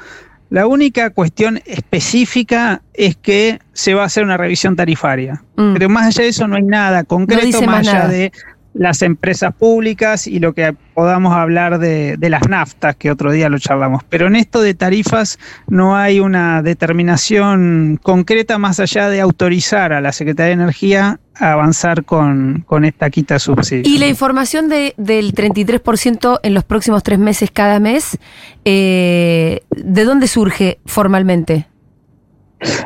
la 0.49 0.69
única 0.69 1.11
cuestión 1.11 1.61
específica 1.65 2.83
es 2.95 3.17
que 3.17 3.59
se 3.73 3.95
va 3.95 4.03
a 4.03 4.07
hacer 4.07 4.25
una 4.25 4.37
revisión 4.37 4.75
tarifaria. 4.75 5.45
Mm. 5.57 5.75
Pero 5.75 5.89
más 5.89 6.09
allá 6.09 6.25
de 6.25 6.29
eso 6.29 6.49
no 6.49 6.57
hay 6.57 6.65
nada 6.65 7.05
concreto, 7.05 7.63
más 7.63 7.67
más 7.67 7.89
allá 7.89 7.99
nada. 8.01 8.09
de 8.09 8.33
las 8.75 9.03
empresas 9.03 9.55
públicas 9.55 10.27
y 10.27 10.39
lo 10.39 10.53
que 10.55 10.75
podamos 10.95 11.35
hablar 11.35 11.79
de, 11.79 12.17
las 12.21 12.49
naftas, 12.49 12.97
que 12.97 13.11
otro 13.11 13.33
día 13.33 13.49
lo 13.49 13.59
charlamos. 13.59 14.05
Pero 14.09 14.27
en 14.27 14.37
esto 14.37 14.61
de 14.61 14.75
tarifas 14.75 15.39
no 15.67 15.97
hay 15.97 16.21
una 16.21 16.63
determinación 16.63 17.99
concreta 18.03 18.59
más 18.59 18.81
allá 18.81 19.09
de 19.09 19.21
autorizar 19.21 19.93
a 19.93 20.01
la 20.01 20.13
Secretaría 20.13 20.57
de 20.57 20.63
Energía 20.63 21.21
a 21.35 21.53
avanzar 21.53 22.05
con, 22.05 22.65
con 22.67 22.85
esta 22.85 23.11
quita 23.11 23.35
de 23.35 23.41
subsidios. 23.41 23.89
Y 23.89 23.99
la 23.99 24.07
información 24.07 24.69
de, 24.69 24.95
del 24.99 25.35
33% 25.35 26.41
en 26.43 26.55
los 26.55 26.65
próximos 26.65 27.03
tres 27.03 27.19
meses 27.19 27.51
cada 27.51 27.81
mes, 27.81 28.19
eh, 28.65 29.63
¿de 29.71 30.05
dónde 30.05 30.29
surge 30.29 30.79
formalmente? 30.87 31.70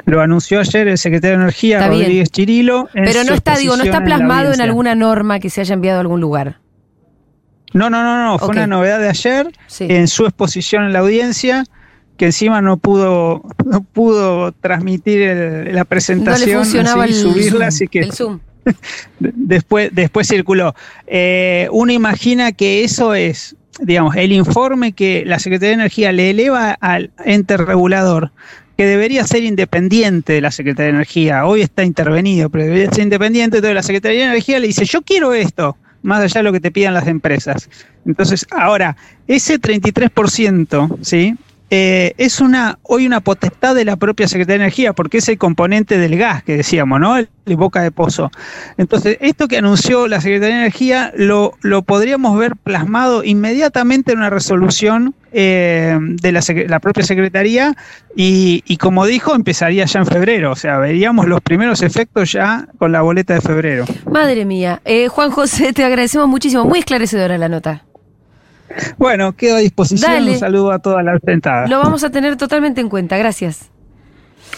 Lo 0.05 0.21
anunció 0.21 0.61
ayer 0.61 0.87
el 0.89 0.99
secretario 0.99 1.37
de 1.39 1.43
Energía, 1.45 1.79
Está 1.79 1.91
bien. 1.91 2.03
Rodríguez 2.03 2.31
Chirilo. 2.31 2.89
en 2.95 3.05
Pero 3.05 3.25
no 3.25 3.35
está, 3.35 3.57
digo, 3.57 3.77
no 3.77 3.83
está 3.85 3.97
en 3.99 4.05
plasmado 4.05 4.53
en 4.53 4.61
alguna 4.61 4.95
norma 4.95 5.41
que 5.41 5.51
se 5.51 5.61
haya 5.63 5.75
enviado 5.75 5.99
a 5.99 6.01
algún 6.03 6.21
lugar. 6.21 6.59
No, 7.73 7.91
no, 7.91 8.05
no, 8.05 8.25
no, 8.25 8.39
fue 8.39 8.51
una 8.51 8.67
novedad 8.69 9.01
de 9.01 9.09
ayer 9.09 9.51
Sí. 9.67 9.87
en 9.91 10.07
su 10.07 10.27
exposición 10.27 10.85
en 10.85 10.93
la 10.93 11.01
audiencia 11.01 11.65
que 12.17 12.27
encima 12.27 12.63
no 12.63 12.77
pudo 12.77 13.43
no 13.65 13.83
pudo 13.83 14.53
transmitir 14.53 15.23
el- 15.23 15.65
la 15.65 15.71
No 15.73 15.79
le 15.79 15.85
presentación 15.85 16.63
funcionaba 16.63 17.05
así, 17.05 17.15
el, 17.15 17.19
subirla, 17.21 17.51
Zoom, 17.51 17.63
así 17.63 17.89
que 17.89 17.99
el 17.99 18.13
Zoom. 18.13 18.39
de- 19.19 19.33
después 19.35 19.91
después 19.93 20.29
circuló. 20.29 20.77
Eh, 21.09 21.67
uno 21.73 21.91
imagina 21.93 22.53
que 22.53 22.85
eso 22.85 23.15
es, 23.15 23.57
digamos, 23.81 24.15
el 24.15 24.31
informe 24.31 24.93
que 24.93 25.25
la 25.27 25.41
Secretaría 25.41 25.71
de 25.71 25.75
Energía 25.83 26.13
le 26.13 26.31
eleva 26.31 26.71
al 26.81 27.11
ente 27.25 27.57
regulador 27.57 28.31
que 28.77 28.87
debería 28.87 29.25
ser 29.25 29.45
independiente 29.45 30.33
de 30.33 30.41
la 30.41 30.51
Secretaría 30.51 30.93
de 30.93 30.97
Energía. 30.97 31.47
Hoy 31.47 31.63
está 31.63 31.85
intervenido, 31.85 32.51
pero 32.51 32.65
debería 32.65 32.91
ser 32.91 33.05
independiente. 33.05 33.59
Entonces 33.59 33.75
la 33.75 33.83
Secretaría 33.83 34.21
de 34.21 34.27
Energía 34.27 34.59
le 34.59 34.67
dice, 34.67 34.85
yo 34.85 35.03
quiero 35.03 35.33
esto, 35.33 35.77
más 36.03 36.21
allá 36.23 36.41
de 36.41 36.43
lo 36.43 36.53
que 36.53 36.61
te 36.61 36.71
pidan 36.71 36.95
las 36.95 37.07
empresas. 37.07 37.69
Entonces, 38.05 38.47
ahora, 38.51 38.97
ese 39.27 39.61
33%, 39.61 40.99
¿sí? 41.03 41.37
Eh, 41.77 42.15
es 42.19 42.41
una 42.41 42.79
hoy 42.85 43.05
una 43.05 43.19
potestad 43.19 43.75
de 43.75 43.85
la 43.85 43.97
propia 43.97 44.29
Secretaría 44.29 44.59
de 44.59 44.65
Energía, 44.67 44.93
porque 44.93 45.19
es 45.19 45.29
el 45.29 45.39
componente 45.39 45.99
del 45.99 46.17
gas 46.17 46.45
que 46.45 46.57
decíamos, 46.57 47.01
¿no? 47.01 47.17
El, 47.17 47.29
boca 47.57 47.83
de 47.83 47.91
pozo. 47.91 48.31
Entonces, 48.79 49.19
esto 49.21 49.49
que 49.49 49.59
anunció 49.59 50.07
la 50.07 50.21
Secretaría 50.21 50.55
de 50.55 50.61
Energía 50.63 51.13
lo, 51.17 51.55
lo 51.63 51.83
podríamos 51.83 52.39
ver 52.39 52.55
plasmado 52.55 53.25
inmediatamente 53.25 54.13
en 54.13 54.19
una 54.19 54.31
resolución 54.31 55.17
eh, 55.33 55.99
de 56.01 56.31
la, 56.31 56.41
la 56.69 56.79
propia 56.79 57.03
Secretaría 57.03 57.77
y, 58.15 58.63
y 58.67 58.77
como 58.77 59.05
dijo, 59.05 59.35
empezaría 59.35 59.85
ya 59.85 59.99
en 59.99 60.07
febrero. 60.07 60.53
O 60.53 60.57
sea, 60.57 60.79
veríamos 60.79 61.27
los 61.27 61.41
primeros 61.41 61.83
efectos 61.83 62.31
ya 62.31 62.69
con 62.79 62.93
la 62.93 63.03
boleta 63.03 63.35
de 63.35 63.41
febrero. 63.41 63.85
Madre 64.09 64.45
mía. 64.45 64.81
Eh, 64.85 65.09
Juan 65.09 65.33
José, 65.33 65.73
te 65.73 65.83
agradecemos 65.83 66.29
muchísimo. 66.29 66.65
Muy 66.65 66.79
esclarecedora 66.79 67.37
la 67.37 67.49
nota. 67.49 67.83
Bueno, 68.99 69.35
quedo 69.37 69.57
a 69.57 69.59
disposición. 69.61 70.11
Dale. 70.13 70.33
Un 70.33 70.39
saludo 70.39 70.73
a 70.73 70.79
toda 70.79 71.03
la 71.03 71.19
sentada. 71.25 71.67
Lo 71.67 71.79
vamos 71.79 72.05
a 72.05 72.11
tener 72.11 72.37
totalmente 72.37 72.81
en 72.81 72.89
cuenta. 72.89 73.17
Gracias. 73.17 73.71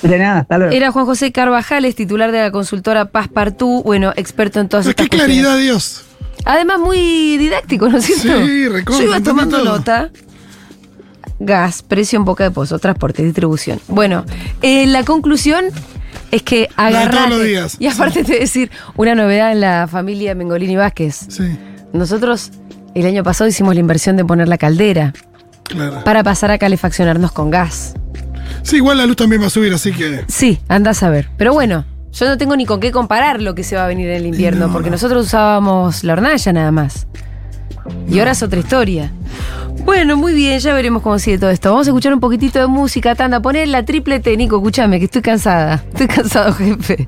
De 0.03 0.19
nada, 0.19 0.41
hasta 0.41 0.59
luego. 0.59 0.73
Era 0.75 0.91
Juan 0.91 1.07
José 1.07 1.33
Carvajales, 1.33 1.95
titular 1.97 2.31
de 2.33 2.41
la 2.41 2.51
consultora 2.51 3.07
Passepartout, 3.07 3.83
bueno, 3.85 4.13
experto 4.17 4.61
en 4.61 4.69
todas 4.69 4.85
Pero 4.87 4.91
estas 4.91 5.05
qué 5.09 5.17
cuestiones. 5.17 5.43
claridad, 5.47 5.63
Dios. 5.63 6.05
Además, 6.45 6.79
muy 6.81 7.37
didáctico, 7.39 7.89
¿no 7.89 7.99
es 7.99 8.05
cierto? 8.05 8.47
Sí, 8.47 8.69
recontra, 8.69 9.05
Yo 9.05 9.11
iba 9.11 9.21
tomando 9.23 9.59
todo. 9.59 9.65
nota. 9.79 10.11
Gas, 11.39 11.83
precio 11.83 12.19
en 12.19 12.25
boca 12.25 12.45
de 12.45 12.51
pozo, 12.51 12.79
transporte, 12.79 13.23
distribución. 13.23 13.81
Bueno, 13.89 14.25
eh, 14.63 14.87
la 14.87 15.05
conclusión 15.05 15.67
es 16.31 16.43
que 16.43 16.69
días, 17.45 17.77
Y 17.79 17.87
aparte 17.87 18.23
te 18.23 18.29
voy 18.33 18.37
a 18.37 18.41
decir 18.41 18.71
una 18.97 19.15
novedad 19.15 19.53
en 19.53 19.61
la 19.61 19.87
familia 19.87 20.35
Mengolini 20.35 20.77
Vázquez. 20.77 21.27
Sí, 21.29 21.57
Nosotros 21.93 22.53
el 23.01 23.07
año 23.07 23.23
pasado 23.23 23.49
hicimos 23.49 23.75
la 23.75 23.81
inversión 23.81 24.17
de 24.17 24.25
poner 24.25 24.49
la 24.49 24.59
caldera 24.59 25.13
claro. 25.65 26.03
para 26.05 26.23
pasar 26.23 26.51
a 26.51 26.59
calefaccionarnos 26.59 27.33
con 27.33 27.51
gas. 27.51 27.95
Sí, 28.63 28.77
igual 28.77 28.99
la 28.99 29.07
luz 29.07 29.17
también 29.17 29.43
va 29.43 29.47
a 29.47 29.51
subir, 29.51 29.73
así 29.73 29.93
que. 29.93 30.25
Sí, 30.29 30.59
andás 30.69 31.03
a 31.03 31.11
ver. 31.11 31.29
Pero 31.37 31.53
bueno, 31.53 31.85
yo 32.13 32.27
no 32.27 32.37
tengo 32.39 32.57
ni 32.57 32.67
con 32.67 32.81
qué 32.81 32.91
comparar 32.93 33.41
lo 33.43 33.55
que 33.55 33.63
se 33.65 33.77
va 33.77 33.85
a 33.85 33.89
venir 33.89 34.09
en 34.09 34.17
el 34.17 34.27
invierno, 34.27 34.67
No, 34.69 34.73
porque 34.73 34.91
no. 34.91 34.95
nosotros 34.95 35.27
usábamos 35.27 36.03
la 36.05 36.15
hornalla 36.15 36.53
nada 36.53 36.71
más. 36.73 37.07
Y 38.09 38.19
ahora 38.19 38.33
es 38.33 38.43
otra 38.43 38.59
historia. 38.59 39.13
Bueno, 39.85 40.17
muy 40.17 40.33
bien, 40.35 40.59
ya 40.59 40.75
veremos 40.75 41.03
cómo 41.03 41.19
sigue 41.19 41.39
todo 41.39 41.51
esto. 41.51 41.71
Vamos 41.71 41.87
a 41.87 41.91
escuchar 41.91 42.13
un 42.13 42.19
poquitito 42.19 42.59
de 42.59 42.67
música, 42.67 43.15
Tanda. 43.15 43.41
Poner 43.41 43.69
la 43.69 43.85
triple 43.85 44.19
T, 44.19 44.37
Nico, 44.37 44.57
escúchame, 44.57 44.99
que 44.99 45.05
estoy 45.05 45.23
cansada. 45.23 45.85
Estoy 45.93 46.09
cansado, 46.09 46.53
jefe. 46.55 47.07